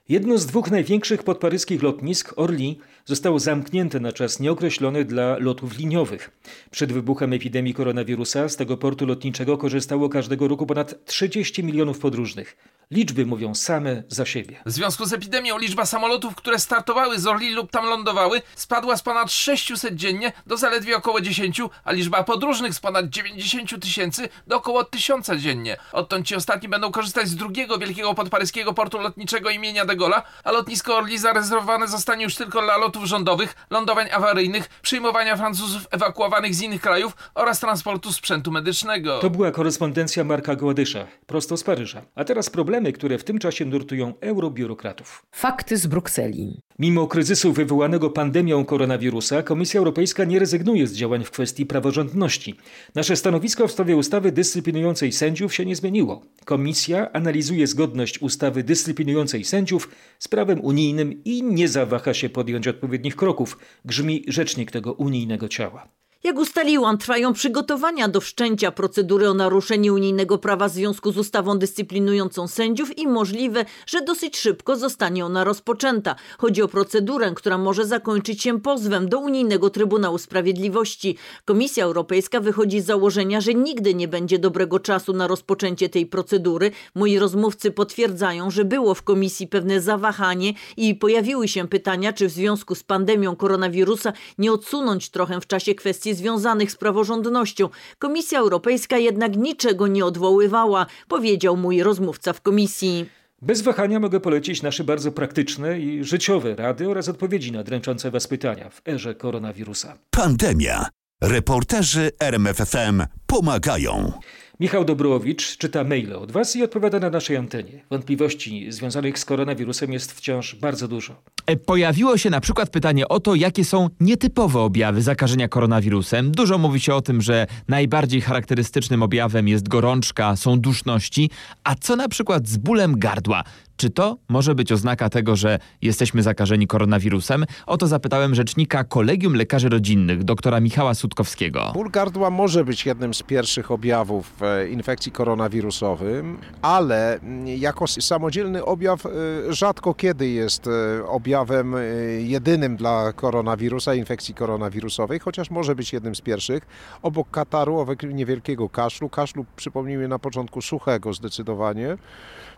Jedno 0.09 0.37
z 0.37 0.45
dwóch 0.45 0.71
największych 0.71 1.23
podparyskich 1.23 1.83
lotnisk, 1.83 2.33
Orly, 2.35 2.75
zostało 3.05 3.39
zamknięte 3.39 3.99
na 3.99 4.11
czas 4.11 4.39
nieokreślony 4.39 5.05
dla 5.05 5.37
lotów 5.37 5.77
liniowych. 5.77 6.31
Przed 6.71 6.93
wybuchem 6.93 7.33
epidemii 7.33 7.73
koronawirusa 7.73 8.49
z 8.49 8.55
tego 8.55 8.77
portu 8.77 9.05
lotniczego 9.05 9.57
korzystało 9.57 10.09
każdego 10.09 10.47
roku 10.47 10.65
ponad 10.65 11.05
30 11.05 11.63
milionów 11.63 11.99
podróżnych. 11.99 12.57
Liczby 12.91 13.25
mówią 13.25 13.55
same 13.55 14.03
za 14.07 14.25
siebie. 14.25 14.61
W 14.65 14.71
związku 14.71 15.05
z 15.05 15.13
epidemią 15.13 15.57
liczba 15.57 15.85
samolotów, 15.85 16.35
które 16.35 16.59
startowały 16.59 17.19
z 17.19 17.27
Orly 17.27 17.51
lub 17.51 17.71
tam 17.71 17.85
lądowały, 17.85 18.41
spadła 18.55 18.97
z 18.97 19.01
ponad 19.01 19.31
600 19.31 19.95
dziennie 19.95 20.31
do 20.45 20.57
zaledwie 20.57 20.97
około 20.97 21.21
10, 21.21 21.61
a 21.83 21.91
liczba 21.91 22.23
podróżnych 22.23 22.73
z 22.73 22.79
ponad 22.79 23.09
90 23.09 23.81
tysięcy 23.81 24.29
do 24.47 24.57
około 24.57 24.83
1000 24.83 25.29
dziennie. 25.37 25.77
Odtąd 25.91 26.27
ci 26.27 26.35
ostatni 26.35 26.69
będą 26.69 26.91
korzystać 26.91 27.27
z 27.27 27.35
drugiego 27.35 27.77
wielkiego 27.77 28.13
podparyskiego 28.13 28.73
portu 28.73 28.99
lotniczego 28.99 29.49
imienia 29.49 29.85
de 29.85 29.97
Gaulle'a, 29.97 30.21
a 30.43 30.51
lotnisko 30.51 30.97
Orly 30.97 31.19
zarezerwowane 31.19 31.87
zostanie 31.87 32.23
już 32.23 32.35
tylko 32.35 32.61
dla 32.61 32.77
lotów 32.77 32.92
rządowych, 33.03 33.55
lądowań 33.69 34.07
awaryjnych, 34.11 34.69
przyjmowania 34.81 35.37
Francuzów 35.37 35.87
ewakuowanych 35.91 36.55
z 36.55 36.61
innych 36.61 36.81
krajów 36.81 37.15
oraz 37.35 37.59
transportu 37.59 38.13
sprzętu 38.13 38.51
medycznego. 38.51 39.19
To 39.19 39.29
była 39.29 39.51
korespondencja 39.51 40.23
Marka 40.23 40.55
Goładysza, 40.55 41.07
prosto 41.25 41.57
z 41.57 41.63
Paryża. 41.63 42.01
A 42.15 42.23
teraz 42.23 42.49
problemy, 42.49 42.93
które 42.93 43.17
w 43.17 43.23
tym 43.23 43.39
czasie 43.39 43.65
nurtują 43.65 44.13
eurobiurokratów. 44.21 45.25
Fakty 45.31 45.77
z 45.77 45.87
Brukseli. 45.87 46.61
Mimo 46.79 47.07
kryzysu 47.07 47.53
wywołanego 47.53 48.09
pandemią 48.09 48.65
koronawirusa, 48.65 49.43
Komisja 49.43 49.77
Europejska 49.77 50.23
nie 50.23 50.39
rezygnuje 50.39 50.87
z 50.87 50.93
działań 50.93 51.23
w 51.23 51.31
kwestii 51.31 51.65
praworządności. 51.65 52.55
Nasze 52.95 53.15
stanowisko 53.15 53.67
w 53.67 53.71
sprawie 53.71 53.97
ustawy 53.97 54.31
dyscyplinującej 54.31 55.11
sędziów 55.11 55.53
się 55.53 55.65
nie 55.65 55.75
zmieniło. 55.75 56.21
Komisja 56.45 57.11
analizuje 57.11 57.67
zgodność 57.67 58.19
ustawy 58.19 58.63
dyscyplinującej 58.63 59.43
sędziów 59.43 59.89
z 60.19 60.27
prawem 60.27 60.61
unijnym 60.61 61.23
i 61.23 61.43
nie 61.43 61.67
zawaha 61.67 62.13
się 62.13 62.29
podjąć 62.29 62.67
odpowiednich 62.83 63.15
kroków, 63.15 63.57
grzmi 63.85 64.23
rzecznik 64.27 64.71
tego 64.71 64.93
unijnego 64.93 65.49
ciała. 65.49 65.87
Jak 66.25 66.39
ustaliłam, 66.39 66.97
trwają 66.97 67.33
przygotowania 67.33 68.07
do 68.07 68.21
wszczęcia 68.21 68.71
procedury 68.71 69.29
o 69.29 69.33
naruszenie 69.33 69.93
unijnego 69.93 70.37
prawa 70.37 70.69
w 70.69 70.71
związku 70.71 71.11
z 71.11 71.17
ustawą 71.17 71.57
dyscyplinującą 71.59 72.47
sędziów 72.47 72.97
i 72.97 73.07
możliwe, 73.07 73.65
że 73.85 74.01
dosyć 74.01 74.37
szybko 74.37 74.75
zostanie 74.75 75.25
ona 75.25 75.43
rozpoczęta. 75.43 76.15
Chodzi 76.37 76.61
o 76.61 76.67
procedurę, 76.67 77.31
która 77.35 77.57
może 77.57 77.85
zakończyć 77.85 78.41
się 78.41 78.61
pozwem 78.61 79.09
do 79.09 79.19
Unijnego 79.19 79.69
Trybunału 79.69 80.17
Sprawiedliwości. 80.17 81.17
Komisja 81.45 81.85
Europejska 81.85 82.39
wychodzi 82.39 82.81
z 82.81 82.85
założenia, 82.85 83.41
że 83.41 83.53
nigdy 83.53 83.93
nie 83.93 84.07
będzie 84.07 84.39
dobrego 84.39 84.79
czasu 84.79 85.13
na 85.13 85.27
rozpoczęcie 85.27 85.89
tej 85.89 86.05
procedury. 86.05 86.71
Moi 86.95 87.19
rozmówcy 87.19 87.71
potwierdzają, 87.71 88.51
że 88.51 88.65
było 88.65 88.93
w 88.93 89.03
komisji 89.03 89.47
pewne 89.47 89.81
zawahanie 89.81 90.53
i 90.77 90.95
pojawiły 90.95 91.47
się 91.47 91.67
pytania, 91.67 92.13
czy 92.13 92.27
w 92.27 92.31
związku 92.31 92.75
z 92.75 92.83
pandemią 92.83 93.35
koronawirusa 93.35 94.13
nie 94.37 94.51
odsunąć 94.51 95.09
trochę 95.09 95.41
w 95.41 95.47
czasie 95.47 95.75
kwestii 95.75 96.12
związanych 96.13 96.71
z 96.71 96.75
praworządnością. 96.75 97.69
Komisja 97.99 98.39
Europejska 98.39 98.97
jednak 98.97 99.37
niczego 99.37 99.87
nie 99.87 100.05
odwoływała, 100.05 100.85
powiedział 101.07 101.57
mój 101.57 101.83
rozmówca 101.83 102.33
w 102.33 102.41
komisji. 102.41 103.05
Bez 103.41 103.61
wahania 103.61 103.99
mogę 103.99 104.19
polecić 104.19 104.61
nasze 104.61 104.83
bardzo 104.83 105.11
praktyczne 105.11 105.79
i 105.79 106.03
życiowe 106.03 106.55
rady 106.55 106.89
oraz 106.89 107.09
odpowiedzi 107.09 107.51
na 107.51 107.63
dręczące 107.63 108.11
Was 108.11 108.27
pytania 108.27 108.69
w 108.69 108.81
erze 108.87 109.15
koronawirusa. 109.15 109.97
Pandemia. 110.09 110.85
Reporterzy 111.21 112.11
RMFFM 112.19 113.03
pomagają. 113.27 114.11
Michał 114.59 114.85
Dobrowicz 114.85 115.57
czyta 115.57 115.83
maile 115.83 116.13
od 116.13 116.31
Was 116.31 116.55
i 116.55 116.63
odpowiada 116.63 116.99
na 116.99 117.09
naszej 117.09 117.37
antenie. 117.37 117.83
Wątpliwości 117.89 118.71
związanych 118.71 119.19
z 119.19 119.25
koronawirusem 119.25 119.93
jest 119.93 120.11
wciąż 120.13 120.55
bardzo 120.55 120.87
dużo. 120.87 121.15
E, 121.45 121.55
Pojawiło 121.55 122.17
się 122.17 122.29
na 122.29 122.41
przykład 122.41 122.69
pytanie 122.69 123.07
o 123.07 123.19
to, 123.19 123.35
jakie 123.35 123.65
są 123.65 123.87
nietypowe 123.99 124.59
objawy 124.59 125.01
zakażenia 125.01 125.47
koronawirusem. 125.47 126.31
Dużo 126.31 126.57
mówi 126.57 126.79
się 126.79 126.93
o 126.93 127.01
tym, 127.01 127.21
że 127.21 127.47
najbardziej 127.67 128.21
charakterystycznym 128.21 129.03
objawem 129.03 129.47
jest 129.47 129.67
gorączka, 129.67 130.35
są 130.35 130.59
duszności, 130.59 131.29
a 131.63 131.75
co 131.75 131.95
na 131.95 132.07
przykład 132.07 132.47
z 132.47 132.57
bólem 132.57 132.99
gardła? 132.99 133.43
Czy 133.77 133.89
to 133.89 134.17
może 134.29 134.55
być 134.55 134.71
oznaka 134.71 135.09
tego, 135.09 135.35
że 135.35 135.59
jesteśmy 135.81 136.23
zakażeni 136.23 136.67
koronawirusem? 136.67 137.45
O 137.65 137.77
to 137.77 137.87
zapytałem 137.87 138.35
rzecznika 138.35 138.83
Kolegium 138.83 139.35
Lekarzy 139.35 139.69
Rodzinnych, 139.69 140.23
doktora 140.23 140.59
Michała 140.59 140.93
Sutkowskiego. 140.93 141.71
Ból 141.73 141.89
gardła 141.91 142.29
może 142.29 142.65
być 142.65 142.85
jednym 142.85 143.13
z 143.13 143.23
pierwszych 143.23 143.71
objawów 143.71 144.43
e, 144.43 144.67
infekcji 144.67 145.11
koronawirusowym, 145.11 146.37
ale 146.61 147.19
mm, 147.19 147.47
jako 147.47 147.87
samodzielny 147.87 148.65
objaw 148.65 149.05
e, 149.05 149.09
rzadko 149.49 149.93
kiedy 149.93 150.29
jest 150.29 150.67
e, 150.67 151.07
objawem 151.07 151.75
jedynym 152.19 152.77
dla 152.77 153.13
koronawirusa, 153.13 153.95
infekcji 153.95 154.33
koronawirusowej, 154.33 155.19
chociaż 155.19 155.49
może 155.49 155.75
być 155.75 155.93
jednym 155.93 156.15
z 156.15 156.21
pierwszych. 156.21 156.63
Obok 157.01 157.31
kataru, 157.31 157.77
obok 157.77 158.03
niewielkiego 158.03 158.69
kaszlu, 158.69 159.09
kaszlu 159.09 159.45
przypomnijmy 159.55 160.07
na 160.07 160.19
początku 160.19 160.61
suchego 160.61 161.13
zdecydowanie, 161.13 161.97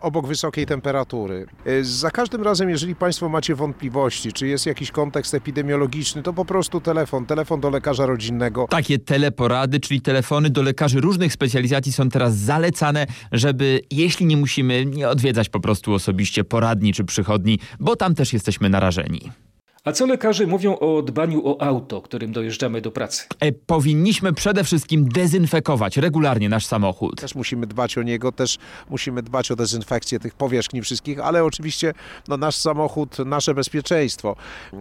obok 0.00 0.26
wysokiej 0.26 0.66
temperatury. 0.66 1.05
Za 1.82 2.10
każdym 2.10 2.42
razem, 2.42 2.70
jeżeli 2.70 2.94
Państwo 2.94 3.28
macie 3.28 3.54
wątpliwości, 3.54 4.32
czy 4.32 4.46
jest 4.46 4.66
jakiś 4.66 4.90
kontekst 4.90 5.34
epidemiologiczny, 5.34 6.22
to 6.22 6.32
po 6.32 6.44
prostu 6.44 6.80
telefon, 6.80 7.26
telefon 7.26 7.60
do 7.60 7.70
lekarza 7.70 8.06
rodzinnego. 8.06 8.66
Takie 8.70 8.98
teleporady, 8.98 9.80
czyli 9.80 10.00
telefony 10.00 10.50
do 10.50 10.62
lekarzy 10.62 11.00
różnych 11.00 11.32
specjalizacji 11.32 11.92
są 11.92 12.08
teraz 12.08 12.36
zalecane, 12.36 13.06
żeby 13.32 13.80
jeśli 13.90 14.26
nie 14.26 14.36
musimy, 14.36 14.86
nie 14.86 15.08
odwiedzać 15.08 15.48
po 15.48 15.60
prostu 15.60 15.92
osobiście 15.92 16.44
poradni 16.44 16.92
czy 16.92 17.04
przychodni, 17.04 17.58
bo 17.80 17.96
tam 17.96 18.14
też 18.14 18.32
jesteśmy 18.32 18.68
narażeni. 18.68 19.20
A 19.86 19.92
co 19.92 20.06
lekarze 20.06 20.46
mówią 20.46 20.78
o 20.78 21.02
dbaniu 21.02 21.42
o 21.48 21.62
auto, 21.62 22.02
którym 22.02 22.32
dojeżdżamy 22.32 22.80
do 22.80 22.90
pracy? 22.90 23.24
E, 23.40 23.52
powinniśmy 23.52 24.32
przede 24.32 24.64
wszystkim 24.64 25.08
dezynfekować 25.08 25.96
regularnie 25.96 26.48
nasz 26.48 26.66
samochód. 26.66 27.20
Też 27.20 27.34
musimy 27.34 27.66
dbać 27.66 27.98
o 27.98 28.02
niego, 28.02 28.32
też 28.32 28.58
musimy 28.90 29.22
dbać 29.22 29.50
o 29.50 29.56
dezynfekcję 29.56 30.18
tych 30.20 30.34
powierzchni 30.34 30.82
wszystkich, 30.82 31.20
ale 31.20 31.44
oczywiście 31.44 31.94
no, 32.28 32.36
nasz 32.36 32.56
samochód, 32.56 33.18
nasze 33.18 33.54
bezpieczeństwo. 33.54 34.36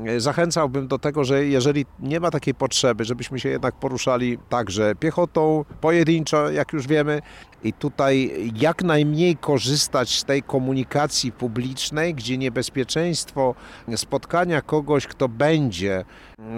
E, 0.06 0.20
Zachęcałbym 0.20 0.88
do 0.88 1.00
tego, 1.00 1.24
że 1.24 1.46
jeżeli 1.46 1.86
nie 2.00 2.20
ma 2.20 2.32
takiej 2.32 2.54
potrzeby, 2.54 3.06
żebyśmy 3.06 3.40
się 3.40 3.50
jednak 3.50 3.76
poruszali 3.76 4.38
także 4.50 4.96
piechotą, 4.96 5.66
pojedynczo, 5.82 6.52
jak 6.52 6.74
już 6.74 6.88
wiemy, 6.88 7.22
i 7.66 7.74
tutaj 7.74 8.32
jak 8.62 8.84
najmniej 8.84 9.38
korzystać 9.38 10.10
z 10.20 10.24
tej 10.24 10.44
komunikacji 10.44 11.32
publicznej, 11.32 12.14
gdzie 12.14 12.38
niebezpieczeństwo 12.38 13.56
spotkania 13.96 14.62
kogoś, 14.62 15.08
kto 15.08 15.30
będzie 15.30 16.06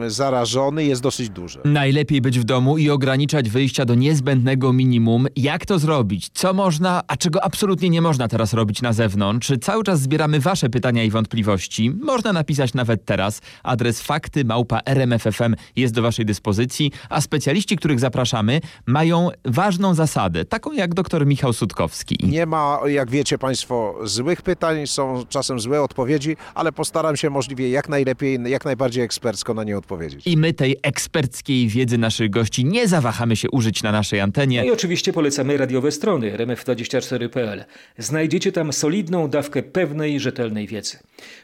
zarażony, 0.08 0.84
jest 0.84 1.02
dosyć 1.02 1.30
duże. 1.30 1.62
Najlepiej 1.66 2.22
być 2.22 2.40
w 2.40 2.44
domu 2.44 2.78
i 2.78 2.90
ograniczać 2.90 3.50
wyjścia 3.50 3.86
do 3.86 3.96
niezbędnego 3.96 4.74
minimum. 4.74 5.28
Jak 5.36 5.66
to 5.66 5.80
zrobić? 5.80 6.30
Co 6.34 6.54
można, 6.54 7.02
a 7.08 7.18
czego 7.18 7.44
absolutnie 7.44 7.90
nie 7.90 8.02
można 8.02 8.28
teraz 8.28 8.54
robić 8.54 8.82
na 8.82 8.94
zewnątrz? 8.94 9.52
Cały 9.62 9.84
czas 9.84 10.02
zbieramy 10.02 10.40
Wasze 10.40 10.70
pytania 10.70 11.04
i 11.04 11.10
wątpliwości. 11.10 11.90
Można 11.90 12.34
napisać 12.34 12.74
nawet 12.74 13.06
teraz. 13.06 13.42
Adres 13.64 14.02
fakty 14.02 14.46
małpa 14.46 14.80
rmf.fm 14.86 15.56
jest 15.76 15.94
do 15.94 16.02
Waszej 16.02 16.26
dyspozycji, 16.26 16.92
a 17.10 17.22
specjaliści, 17.22 17.76
których 17.76 18.00
zapraszamy, 18.00 18.62
mają 18.86 19.30
ważną 19.46 19.94
zasadę, 19.94 20.46
taką 20.46 20.72
jak 20.72 20.94
dr 20.94 21.26
Michał 21.26 21.54
Sutkowski. 21.54 22.18
Nie 22.24 22.46
ma, 22.46 22.80
jak 22.86 23.10
wiecie 23.10 23.38
Państwo, 23.38 23.96
złych 24.04 24.42
pytań, 24.42 24.88
są 24.88 25.26
czasem 25.30 25.60
złe 25.60 25.82
odpowiedzi, 25.82 26.38
ale 26.56 26.72
postaram 26.72 27.18
się 27.18 27.30
możliwie 27.30 27.70
jak 27.70 27.90
najlepiej, 27.90 28.40
jak 28.46 28.66
najbardziej 28.66 29.04
ekspercko 29.04 29.54
na 29.54 29.64
nie 29.64 29.67
odpowiedzieć. 29.74 30.28
I 30.28 30.38
my 30.38 30.54
tej 30.54 30.78
eksperckiej 30.84 31.68
wiedzy 31.68 31.98
naszych 31.98 32.30
gości 32.30 32.66
nie 32.66 32.88
zawahamy 32.88 33.36
się 33.36 33.50
użyć 33.52 33.84
na 33.84 33.92
naszej 33.92 34.20
antenie. 34.20 34.60
No 34.60 34.68
i 34.68 34.72
oczywiście 34.72 35.14
polecamy 35.14 35.58
radiowe 35.58 35.92
strony 35.92 36.38
rmf24.pl. 36.38 37.66
Znajdziecie 37.98 38.52
tam 38.52 38.74
solidną 38.74 39.30
dawkę 39.30 39.64
pewnej, 39.64 40.20
rzetelnej 40.20 40.68
wiedzy. 40.68 40.98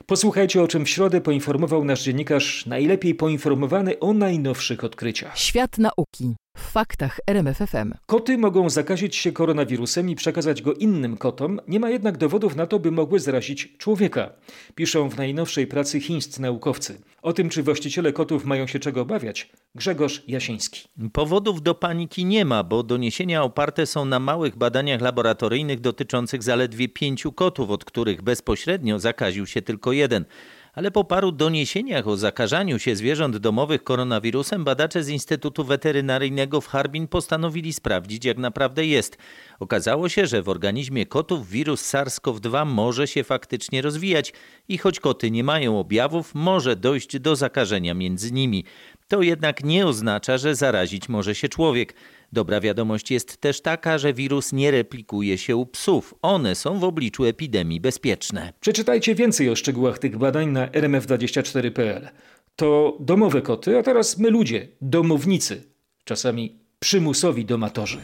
Posłuchajcie, 0.05 0.61
o 0.61 0.67
czym 0.67 0.85
w 0.85 0.89
środę 0.89 1.21
poinformował 1.21 1.85
nasz 1.85 2.03
dziennikarz 2.03 2.65
najlepiej 2.65 3.15
poinformowany 3.15 3.99
o 3.99 4.13
najnowszych 4.13 4.83
odkryciach. 4.83 5.37
Świat 5.39 5.77
nauki 5.77 6.35
w 6.57 6.71
faktach 6.71 7.19
RMFFM. 7.27 7.93
Koty 8.05 8.37
mogą 8.37 8.69
zakazić 8.69 9.15
się 9.15 9.31
koronawirusem 9.31 10.09
i 10.09 10.15
przekazać 10.15 10.61
go 10.61 10.73
innym 10.73 11.17
kotom, 11.17 11.59
nie 11.67 11.79
ma 11.79 11.89
jednak 11.89 12.17
dowodów 12.17 12.55
na 12.55 12.67
to, 12.67 12.79
by 12.79 12.91
mogły 12.91 13.19
zarazić 13.19 13.77
człowieka. 13.77 14.29
Piszą 14.75 15.09
w 15.09 15.17
najnowszej 15.17 15.67
pracy 15.67 15.99
chińscy 15.99 16.41
naukowcy. 16.41 17.01
O 17.21 17.33
tym, 17.33 17.49
czy 17.49 17.63
właściciele 17.63 18.13
kotów 18.13 18.45
mają 18.45 18.67
się 18.67 18.79
czego 18.79 19.01
obawiać, 19.01 19.49
Grzegorz 19.75 20.23
Jasiński. 20.27 20.87
Powodów 21.13 21.61
do 21.61 21.75
paniki 21.75 22.25
nie 22.25 22.45
ma, 22.45 22.63
bo 22.63 22.83
doniesienia 22.83 23.43
oparte 23.43 23.85
są 23.85 24.05
na 24.05 24.19
małych 24.19 24.57
badaniach 24.57 25.01
laboratoryjnych 25.01 25.79
dotyczących 25.79 26.43
zaledwie 26.43 26.89
pięciu 26.89 27.31
kotów, 27.31 27.69
od 27.69 27.85
których 27.85 28.21
bezpośrednio 28.21 28.99
zakaził 28.99 29.45
się 29.45 29.61
tylko 29.61 29.91
jeden 29.91 30.25
ale 30.73 30.91
po 30.91 31.03
paru 31.03 31.31
doniesieniach 31.31 32.07
o 32.07 32.17
zakażaniu 32.17 32.79
się 32.79 32.95
zwierząt 32.95 33.37
domowych 33.37 33.83
koronawirusem 33.83 34.63
badacze 34.63 35.03
z 35.03 35.09
Instytutu 35.09 35.63
Weterynaryjnego 35.63 36.61
w 36.61 36.67
Harbin 36.67 37.07
postanowili 37.07 37.73
sprawdzić, 37.73 38.25
jak 38.25 38.37
naprawdę 38.37 38.85
jest. 38.85 39.17
Okazało 39.59 40.09
się, 40.09 40.27
że 40.27 40.41
w 40.41 40.49
organizmie 40.49 41.05
kotów 41.05 41.49
wirus 41.49 41.93
SARS-CoV-2 41.93 42.65
może 42.65 43.07
się 43.07 43.23
faktycznie 43.23 43.81
rozwijać 43.81 44.33
i 44.67 44.77
choć 44.77 44.99
koty 44.99 45.31
nie 45.31 45.43
mają 45.43 45.79
objawów, 45.79 46.35
może 46.35 46.75
dojść 46.75 47.19
do 47.19 47.35
zakażenia 47.35 47.93
między 47.93 48.31
nimi. 48.31 48.65
To 49.07 49.21
jednak 49.21 49.63
nie 49.63 49.87
oznacza, 49.87 50.37
że 50.37 50.55
zarazić 50.55 51.09
może 51.09 51.35
się 51.35 51.49
człowiek. 51.49 51.93
Dobra 52.33 52.61
wiadomość 52.61 53.11
jest 53.11 53.37
też 53.37 53.61
taka, 53.61 53.97
że 53.97 54.13
wirus 54.13 54.53
nie 54.53 54.71
replikuje 54.71 55.37
się 55.37 55.55
u 55.55 55.65
psów. 55.65 56.15
One 56.21 56.55
są 56.55 56.79
w 56.79 56.83
obliczu 56.83 57.25
epidemii 57.25 57.81
bezpieczne. 57.81 58.53
Przeczytajcie 58.59 59.15
więcej 59.15 59.49
o 59.49 59.55
szczegółach 59.55 59.99
tych 59.99 60.17
badań 60.17 60.49
na 60.49 60.67
rmf24.pl. 60.67 62.09
To 62.55 62.97
domowe 62.99 63.41
koty, 63.41 63.77
a 63.77 63.83
teraz 63.83 64.17
my 64.17 64.29
ludzie, 64.29 64.67
domownicy, 64.81 65.63
czasami 66.03 66.59
przymusowi 66.79 67.45
domatorzy. 67.45 68.01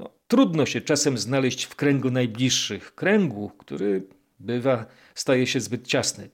No, 0.00 0.10
trudno 0.28 0.66
się 0.66 0.80
czasem 0.80 1.18
znaleźć 1.18 1.64
w 1.64 1.74
kręgu 1.74 2.10
najbliższych, 2.10 2.94
kręgu, 2.94 3.50
który 3.58 4.06
bywa, 4.38 4.86
staje 5.14 5.46
się 5.46 5.60
zbyt 5.60 5.86
ciasny. 5.86 6.30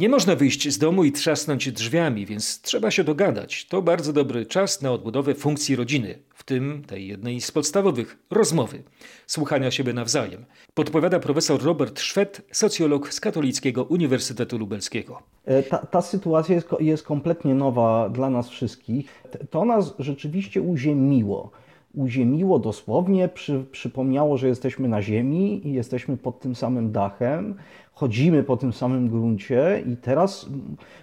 Nie 0.00 0.08
można 0.08 0.36
wyjść 0.36 0.72
z 0.72 0.78
domu 0.78 1.04
i 1.04 1.12
trzasnąć 1.12 1.72
drzwiami, 1.72 2.26
więc 2.26 2.60
trzeba 2.60 2.90
się 2.90 3.04
dogadać. 3.04 3.66
To 3.66 3.82
bardzo 3.82 4.12
dobry 4.12 4.46
czas 4.46 4.82
na 4.82 4.92
odbudowę 4.92 5.34
funkcji 5.34 5.76
rodziny, 5.76 6.18
w 6.34 6.44
tym 6.44 6.84
tej 6.86 7.08
jednej 7.08 7.40
z 7.40 7.50
podstawowych 7.50 8.18
rozmowy, 8.30 8.82
słuchania 9.26 9.70
siebie 9.70 9.92
nawzajem. 9.92 10.44
Podpowiada 10.74 11.20
profesor 11.20 11.62
Robert 11.62 12.00
Szwed, 12.00 12.42
socjolog 12.52 13.14
z 13.14 13.20
Katolickiego 13.20 13.84
Uniwersytetu 13.84 14.58
Lubelskiego. 14.58 15.22
Ta, 15.70 15.78
ta 15.78 16.02
sytuacja 16.02 16.54
jest, 16.54 16.68
jest 16.80 17.02
kompletnie 17.02 17.54
nowa 17.54 18.08
dla 18.08 18.30
nas 18.30 18.48
wszystkich. 18.48 19.24
To 19.50 19.64
nas 19.64 19.94
rzeczywiście 19.98 20.62
uziemiło 20.62 21.50
uziemiło 21.94 22.58
dosłownie, 22.58 23.28
przy, 23.28 23.64
przypomniało, 23.72 24.36
że 24.36 24.48
jesteśmy 24.48 24.88
na 24.88 25.02
ziemi 25.02 25.68
i 25.68 25.72
jesteśmy 25.72 26.16
pod 26.16 26.40
tym 26.40 26.54
samym 26.54 26.92
dachem, 26.92 27.54
chodzimy 27.98 28.42
po 28.42 28.56
tym 28.56 28.72
samym 28.72 29.08
gruncie 29.08 29.82
i 29.86 29.96
teraz 29.96 30.46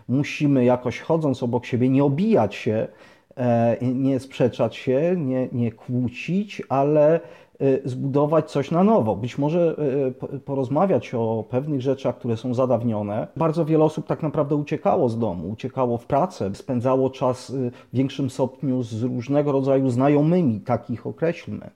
musimy 0.08 0.65
jakoś 0.65 0.99
chodząc 0.99 1.43
obok 1.43 1.65
siebie 1.65 1.89
nie 1.89 2.03
obijać 2.03 2.55
się, 2.55 2.88
nie 3.81 4.19
sprzeczać 4.19 4.75
się, 4.75 5.15
nie, 5.17 5.49
nie 5.51 5.71
kłócić, 5.71 6.62
ale 6.69 7.19
zbudować 7.85 8.51
coś 8.51 8.71
na 8.71 8.83
nowo. 8.83 9.15
Być 9.15 9.37
może 9.37 9.75
porozmawiać 10.45 11.13
o 11.13 11.43
pewnych 11.49 11.81
rzeczach, 11.81 12.17
które 12.17 12.37
są 12.37 12.53
zadawnione. 12.53 13.27
Bardzo 13.37 13.65
wiele 13.65 13.83
osób 13.83 14.07
tak 14.07 14.23
naprawdę 14.23 14.55
uciekało 14.55 15.09
z 15.09 15.19
domu, 15.19 15.49
uciekało 15.49 15.97
w 15.97 16.05
pracę, 16.05 16.55
spędzało 16.55 17.09
czas 17.09 17.51
w 17.51 17.95
większym 17.95 18.29
stopniu 18.29 18.83
z 18.83 19.03
różnego 19.03 19.51
rodzaju 19.51 19.89
znajomymi, 19.89 20.61
takich 20.61 21.07
określmy. 21.07 21.69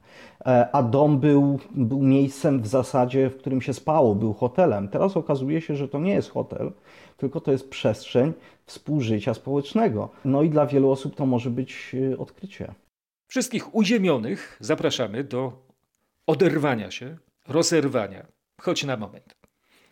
A 0.71 0.83
dom 0.83 1.19
był, 1.19 1.59
był 1.71 2.01
miejscem 2.01 2.61
w 2.61 2.67
zasadzie, 2.67 3.29
w 3.29 3.37
którym 3.37 3.61
się 3.61 3.73
spało, 3.73 4.15
był 4.15 4.33
hotelem. 4.33 4.87
Teraz 4.87 5.17
okazuje 5.17 5.61
się, 5.61 5.75
że 5.75 5.87
to 5.87 5.99
nie 5.99 6.13
jest 6.13 6.29
hotel, 6.29 6.71
tylko 7.17 7.41
to 7.41 7.51
jest 7.51 7.69
przestrzeń 7.69 8.33
współżycia 8.65 9.33
społecznego. 9.33 10.09
No 10.25 10.41
i 10.41 10.49
dla 10.49 10.65
wielu 10.65 10.91
osób 10.91 11.15
to 11.15 11.25
może 11.25 11.49
być 11.49 11.95
odkrycie. 12.17 12.73
Wszystkich 13.27 13.75
uziemionych 13.75 14.57
zapraszamy 14.59 15.23
do 15.23 15.68
oderwania 16.29 16.91
się, 16.91 17.17
rozerwania, 17.47 18.27
choć 18.61 18.83
na 18.83 18.97
moment. 18.97 19.35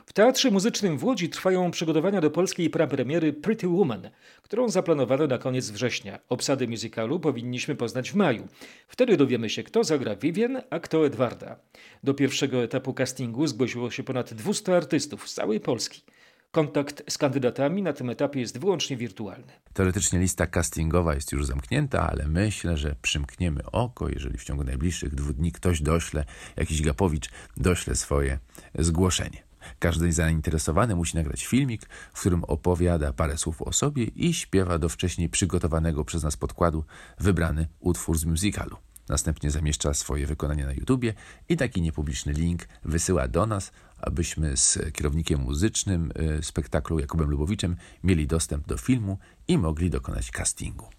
W 0.05 0.13
Teatrze 0.13 0.51
Muzycznym 0.51 0.97
w 0.97 1.03
Łodzi 1.03 1.29
trwają 1.29 1.71
przygotowania 1.71 2.21
do 2.21 2.31
polskiej 2.31 2.69
prapremiery 2.69 3.33
Pretty 3.33 3.67
Woman, 3.67 4.09
którą 4.41 4.69
zaplanowano 4.69 5.27
na 5.27 5.37
koniec 5.37 5.69
września. 5.69 6.19
Obsadę 6.29 6.67
musicalu 6.67 7.19
powinniśmy 7.19 7.75
poznać 7.75 8.11
w 8.11 8.15
maju. 8.15 8.47
Wtedy 8.87 9.17
dowiemy 9.17 9.49
się, 9.49 9.63
kto 9.63 9.83
zagra 9.83 10.15
Vivien, 10.15 10.61
a 10.69 10.79
kto 10.79 11.05
Edwarda. 11.05 11.59
Do 12.03 12.13
pierwszego 12.13 12.63
etapu 12.63 12.93
castingu 12.93 13.47
zgłosiło 13.47 13.91
się 13.91 14.03
ponad 14.03 14.33
200 14.33 14.75
artystów 14.75 15.29
z 15.29 15.33
całej 15.33 15.59
Polski. 15.59 16.03
Kontakt 16.51 17.03
z 17.09 17.17
kandydatami 17.17 17.81
na 17.81 17.93
tym 17.93 18.09
etapie 18.09 18.39
jest 18.39 18.59
wyłącznie 18.59 18.97
wirtualny. 18.97 19.53
Teoretycznie 19.73 20.19
lista 20.19 20.47
castingowa 20.47 21.15
jest 21.15 21.31
już 21.31 21.45
zamknięta, 21.45 22.09
ale 22.09 22.27
myślę, 22.27 22.77
że 22.77 22.95
przymkniemy 23.01 23.65
oko, 23.71 24.09
jeżeli 24.09 24.37
w 24.37 24.43
ciągu 24.43 24.63
najbliższych 24.63 25.15
dwóch 25.15 25.33
dni 25.33 25.51
ktoś 25.51 25.81
dośle, 25.81 26.25
jakiś 26.55 26.81
Gapowicz 26.81 27.29
dośle 27.57 27.95
swoje 27.95 28.39
zgłoszenie. 28.79 29.43
Każdy 29.79 30.11
zainteresowany 30.11 30.95
musi 30.95 31.17
nagrać 31.17 31.45
filmik, 31.45 31.85
w 32.13 32.19
którym 32.19 32.43
opowiada 32.43 33.13
parę 33.13 33.37
słów 33.37 33.61
o 33.61 33.73
sobie 33.73 34.03
i 34.03 34.33
śpiewa 34.33 34.79
do 34.79 34.89
wcześniej 34.89 35.29
przygotowanego 35.29 36.05
przez 36.05 36.23
nas 36.23 36.37
podkładu 36.37 36.83
wybrany 37.19 37.67
utwór 37.79 38.17
z 38.17 38.25
musicalu. 38.25 38.77
Następnie 39.09 39.51
zamieszcza 39.51 39.93
swoje 39.93 40.27
wykonanie 40.27 40.65
na 40.65 40.73
YouTubie 40.73 41.13
i 41.49 41.57
taki 41.57 41.81
niepubliczny 41.81 42.33
link 42.33 42.67
wysyła 42.85 43.27
do 43.27 43.45
nas, 43.45 43.71
abyśmy 44.01 44.57
z 44.57 44.79
kierownikiem 44.93 45.41
muzycznym 45.41 46.11
spektaklu 46.41 46.99
Jakubem 46.99 47.29
Lubowiczem 47.29 47.75
mieli 48.03 48.27
dostęp 48.27 48.67
do 48.67 48.77
filmu 48.77 49.17
i 49.47 49.57
mogli 49.57 49.89
dokonać 49.89 50.31
castingu. 50.31 50.89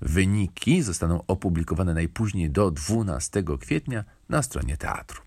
Wyniki 0.00 0.82
zostaną 0.82 1.22
opublikowane 1.26 1.94
najpóźniej 1.94 2.50
do 2.50 2.70
12 2.70 3.42
kwietnia 3.60 4.04
na 4.28 4.42
stronie 4.42 4.76
teatru. 4.76 5.22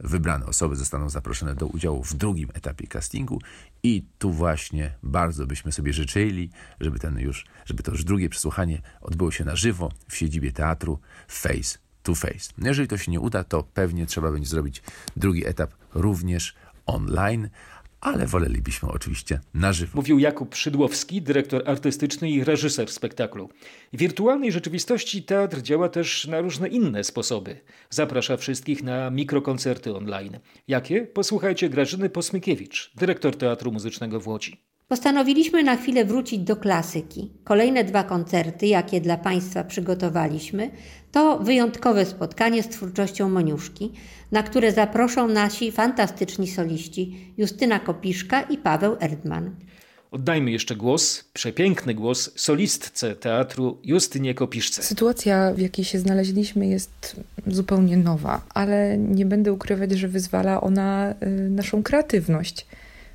Wybrane 0.00 0.46
osoby 0.46 0.76
zostaną 0.76 1.08
zaproszone 1.08 1.54
do 1.54 1.66
udziału 1.66 2.04
w 2.04 2.14
drugim 2.14 2.48
etapie 2.54 2.86
castingu 2.86 3.40
i 3.82 4.04
tu 4.18 4.30
właśnie 4.30 4.94
bardzo 5.02 5.46
byśmy 5.46 5.72
sobie 5.72 5.92
życzyli, 5.92 6.50
żeby 6.80 6.98
ten 6.98 7.18
już, 7.18 7.46
żeby 7.64 7.82
to 7.82 7.90
już 7.90 8.04
drugie 8.04 8.28
przesłuchanie 8.28 8.82
odbyło 9.00 9.30
się 9.30 9.44
na 9.44 9.56
żywo 9.56 9.92
w 10.08 10.16
siedzibie 10.16 10.52
teatru 10.52 10.98
Face 11.28 11.78
to 12.02 12.14
Face. 12.14 12.52
Jeżeli 12.58 12.88
to 12.88 12.98
się 12.98 13.12
nie 13.12 13.20
uda, 13.20 13.44
to 13.44 13.62
pewnie 13.62 14.06
trzeba 14.06 14.32
będzie 14.32 14.48
zrobić 14.48 14.82
drugi 15.16 15.46
etap 15.46 15.74
również 15.94 16.54
online, 16.86 17.48
ale 18.00 18.26
wolelibyśmy 18.26 18.88
oczywiście 18.88 19.40
na 19.54 19.72
żywo. 19.72 19.92
Mówił 19.94 20.18
Jakub 20.18 20.54
Szydłowski, 20.54 21.22
dyrektor 21.22 21.62
artystyczny 21.66 22.30
i 22.30 22.44
reżyser 22.44 22.92
spektaklu. 22.92 23.48
W 23.92 23.96
wirtualnej 23.96 24.52
rzeczywistości 24.52 25.22
teatr 25.22 25.62
działa 25.62 25.88
też 25.88 26.26
na 26.26 26.40
różne 26.40 26.68
inne 26.68 27.04
sposoby. 27.04 27.60
Zaprasza 27.90 28.36
wszystkich 28.36 28.82
na 28.82 29.10
mikrokoncerty 29.10 29.96
online. 29.96 30.38
Jakie? 30.68 31.02
Posłuchajcie 31.02 31.68
Grażyny 31.68 32.10
Posmykiewicz, 32.10 32.92
dyrektor 32.94 33.36
Teatru 33.36 33.72
Muzycznego 33.72 34.20
w 34.20 34.28
Łodzi. 34.28 34.73
Postanowiliśmy 34.94 35.62
na 35.62 35.76
chwilę 35.76 36.04
wrócić 36.04 36.38
do 36.38 36.56
klasyki. 36.56 37.30
Kolejne 37.44 37.84
dwa 37.84 38.04
koncerty, 38.04 38.66
jakie 38.66 39.00
dla 39.00 39.16
Państwa 39.16 39.64
przygotowaliśmy, 39.64 40.70
to 41.12 41.38
wyjątkowe 41.38 42.04
spotkanie 42.04 42.62
z 42.62 42.68
twórczością 42.68 43.28
Moniuszki, 43.28 43.92
na 44.32 44.42
które 44.42 44.72
zaproszą 44.72 45.28
nasi 45.28 45.72
fantastyczni 45.72 46.48
soliści 46.48 47.32
Justyna 47.36 47.78
Kopiszka 47.78 48.42
i 48.42 48.58
Paweł 48.58 48.96
Erdman. 49.00 49.50
Oddajmy 50.10 50.50
jeszcze 50.50 50.76
głos, 50.76 51.24
przepiękny 51.32 51.94
głos 51.94 52.30
solistce 52.36 53.16
teatru 53.16 53.78
Justynie 53.84 54.34
Kopiszce. 54.34 54.82
Sytuacja, 54.82 55.52
w 55.54 55.58
jakiej 55.58 55.84
się 55.84 55.98
znaleźliśmy, 55.98 56.66
jest 56.66 57.16
zupełnie 57.46 57.96
nowa, 57.96 58.44
ale 58.54 58.98
nie 58.98 59.26
będę 59.26 59.52
ukrywać, 59.52 59.92
że 59.92 60.08
wyzwala 60.08 60.60
ona 60.60 61.14
y, 61.22 61.50
naszą 61.50 61.82
kreatywność 61.82 62.66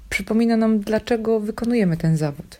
przypomina 0.10 0.58
nam, 0.58 0.80
dlaczego 0.80 1.40
wykonujemy 1.40 1.98
ten 1.98 2.18
zawód. 2.18 2.58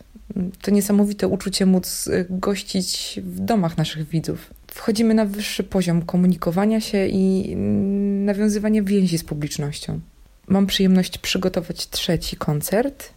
To 0.62 0.70
niesamowite 0.70 1.28
uczucie 1.28 1.66
móc 1.66 2.06
y, 2.06 2.26
gościć 2.30 3.20
w 3.24 3.40
domach 3.40 3.76
naszych 3.76 4.08
widzów. 4.08 4.50
Wchodzimy 4.66 5.14
na 5.14 5.24
wyższy 5.24 5.64
poziom 5.64 6.02
komunikowania 6.02 6.80
się 6.80 7.06
i 7.06 7.52
mm, 7.52 8.24
nawiązywania 8.24 8.82
więzi 8.82 9.18
z 9.18 9.24
publicznością. 9.24 10.00
Mam 10.48 10.66
przyjemność 10.66 11.18
przygotować 11.18 11.88
trzeci 11.88 12.36
koncert, 12.36 13.10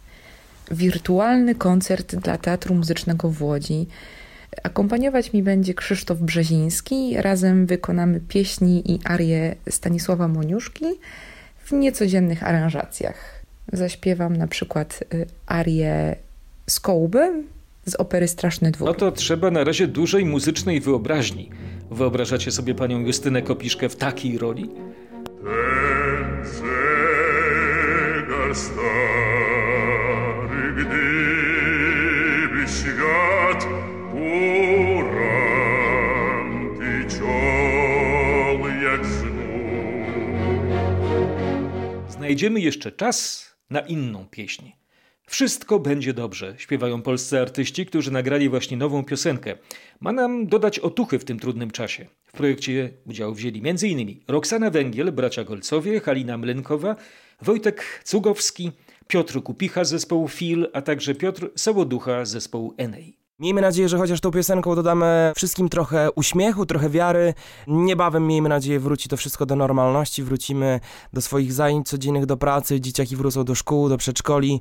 wirtualny 0.70 1.54
koncert 1.54 2.16
dla 2.16 2.38
Teatru 2.38 2.74
Muzycznego 2.74 3.30
w 3.30 3.42
Łodzi. 3.42 3.86
Akompaniować 4.62 5.32
mi 5.32 5.42
będzie 5.42 5.74
Krzysztof 5.74 6.18
Brzeziński. 6.18 7.14
Razem 7.16 7.66
wykonamy 7.66 8.20
pieśni 8.20 8.92
i 8.92 8.98
arie 9.04 9.56
Stanisława 9.70 10.28
Moniuszki 10.28 10.84
w 11.64 11.72
niecodziennych 11.72 12.42
aranżacjach 12.42 13.33
zaśpiewam 13.76 14.36
na 14.36 14.46
przykład 14.46 15.04
y, 15.14 15.26
arię 15.46 16.16
Skołby 16.66 17.42
z 17.86 17.94
opery 17.94 18.28
Straszny 18.28 18.70
Dwór. 18.70 18.88
No 18.88 18.94
to 18.94 19.12
trzeba 19.12 19.50
na 19.50 19.64
razie 19.64 19.86
dużej 19.86 20.24
muzycznej 20.24 20.80
wyobraźni. 20.80 21.50
Wyobrażacie 21.90 22.50
sobie 22.50 22.74
panią 22.74 23.00
Justynę 23.00 23.42
Kopiszkę 23.42 23.88
w 23.88 23.96
takiej 23.96 24.38
roli? 24.38 24.70
Ten 25.44 26.46
zegar 26.46 28.54
stary, 28.54 30.74
gdyby 30.74 32.68
świat 32.68 33.66
poranty 35.34 37.06
ciął 37.18 38.68
jak 38.82 39.06
znów. 39.06 39.42
Znajdziemy 42.12 42.60
jeszcze 42.60 42.92
czas 42.92 43.53
na 43.70 43.80
inną 43.80 44.26
pieśń. 44.30 44.72
Wszystko 45.26 45.78
będzie 45.78 46.14
dobrze, 46.14 46.54
śpiewają 46.58 47.02
polscy 47.02 47.40
artyści, 47.40 47.86
którzy 47.86 48.10
nagrali 48.10 48.48
właśnie 48.48 48.76
nową 48.76 49.04
piosenkę. 49.04 49.56
Ma 50.00 50.12
nam 50.12 50.46
dodać 50.46 50.78
otuchy 50.78 51.18
w 51.18 51.24
tym 51.24 51.40
trudnym 51.40 51.70
czasie. 51.70 52.06
W 52.24 52.32
projekcie 52.32 52.90
udział 53.06 53.34
wzięli 53.34 53.62
m.in. 53.68 54.20
Roxana 54.28 54.70
Węgiel, 54.70 55.12
bracia 55.12 55.44
Golcowie, 55.44 56.00
Halina 56.00 56.38
Mlenkowa, 56.38 56.96
Wojtek 57.42 58.02
Cugowski, 58.04 58.72
Piotr 59.06 59.42
Kupicha 59.42 59.84
z 59.84 59.90
zespołu 59.90 60.28
Fil, 60.28 60.68
a 60.72 60.82
także 60.82 61.14
Piotr 61.14 61.50
Sołoducha 61.56 62.24
z 62.24 62.30
zespołu 62.30 62.74
Enej. 62.76 63.23
Miejmy 63.38 63.60
nadzieję, 63.60 63.88
że 63.88 63.98
chociaż 63.98 64.20
tą 64.20 64.30
piosenką 64.30 64.74
dodamy 64.74 65.32
wszystkim 65.36 65.68
trochę 65.68 66.10
uśmiechu, 66.10 66.66
trochę 66.66 66.90
wiary. 66.90 67.34
Niebawem, 67.66 68.26
miejmy 68.26 68.48
nadzieję, 68.48 68.80
wróci 68.80 69.08
to 69.08 69.16
wszystko 69.16 69.46
do 69.46 69.56
normalności, 69.56 70.22
wrócimy 70.22 70.80
do 71.12 71.20
swoich 71.20 71.52
zajęć 71.52 71.88
codziennych, 71.88 72.26
do 72.26 72.36
pracy, 72.36 72.80
dzieciaki 72.80 73.16
wrócą 73.16 73.44
do 73.44 73.54
szkół, 73.54 73.88
do 73.88 73.96
przedszkoli. 73.96 74.60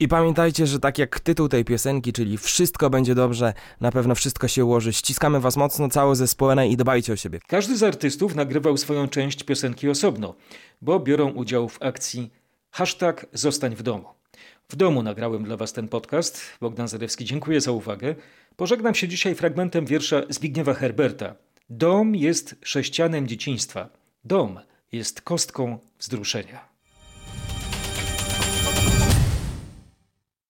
I 0.00 0.08
pamiętajcie, 0.08 0.66
że 0.66 0.80
tak 0.80 0.98
jak 0.98 1.20
tytuł 1.20 1.48
tej 1.48 1.64
piosenki, 1.64 2.12
czyli 2.12 2.38
Wszystko 2.38 2.90
będzie 2.90 3.14
dobrze, 3.14 3.54
na 3.80 3.92
pewno 3.92 4.14
wszystko 4.14 4.48
się 4.48 4.64
ułoży. 4.64 4.92
Ściskamy 4.92 5.40
was 5.40 5.56
mocno, 5.56 5.88
całe 5.88 6.16
zespoł 6.16 6.50
i 6.68 6.76
dbajcie 6.76 7.12
o 7.12 7.16
siebie. 7.16 7.40
Każdy 7.46 7.76
z 7.76 7.82
artystów 7.82 8.34
nagrywał 8.34 8.76
swoją 8.76 9.08
część 9.08 9.42
piosenki 9.42 9.88
osobno, 9.88 10.34
bo 10.82 11.00
biorą 11.00 11.30
udział 11.30 11.68
w 11.68 11.82
akcji 11.82 12.30
hashtag 12.70 13.26
Zostań 13.32 13.76
w 13.76 13.82
domu. 13.82 14.23
W 14.68 14.76
domu 14.76 15.02
nagrałem 15.02 15.44
dla 15.44 15.56
Was 15.56 15.72
ten 15.72 15.88
podcast. 15.88 16.40
Bogdan 16.60 16.88
Zarewski, 16.88 17.24
dziękuję 17.24 17.60
za 17.60 17.72
uwagę. 17.72 18.14
Pożegnam 18.56 18.94
się 18.94 19.08
dzisiaj 19.08 19.34
fragmentem 19.34 19.86
wiersza 19.86 20.22
Zbigniewa 20.28 20.74
Herberta. 20.74 21.34
Dom 21.70 22.14
jest 22.14 22.56
sześcianem 22.62 23.28
dzieciństwa. 23.28 23.88
Dom 24.24 24.60
jest 24.92 25.20
kostką 25.20 25.78
wzruszenia. 25.98 26.73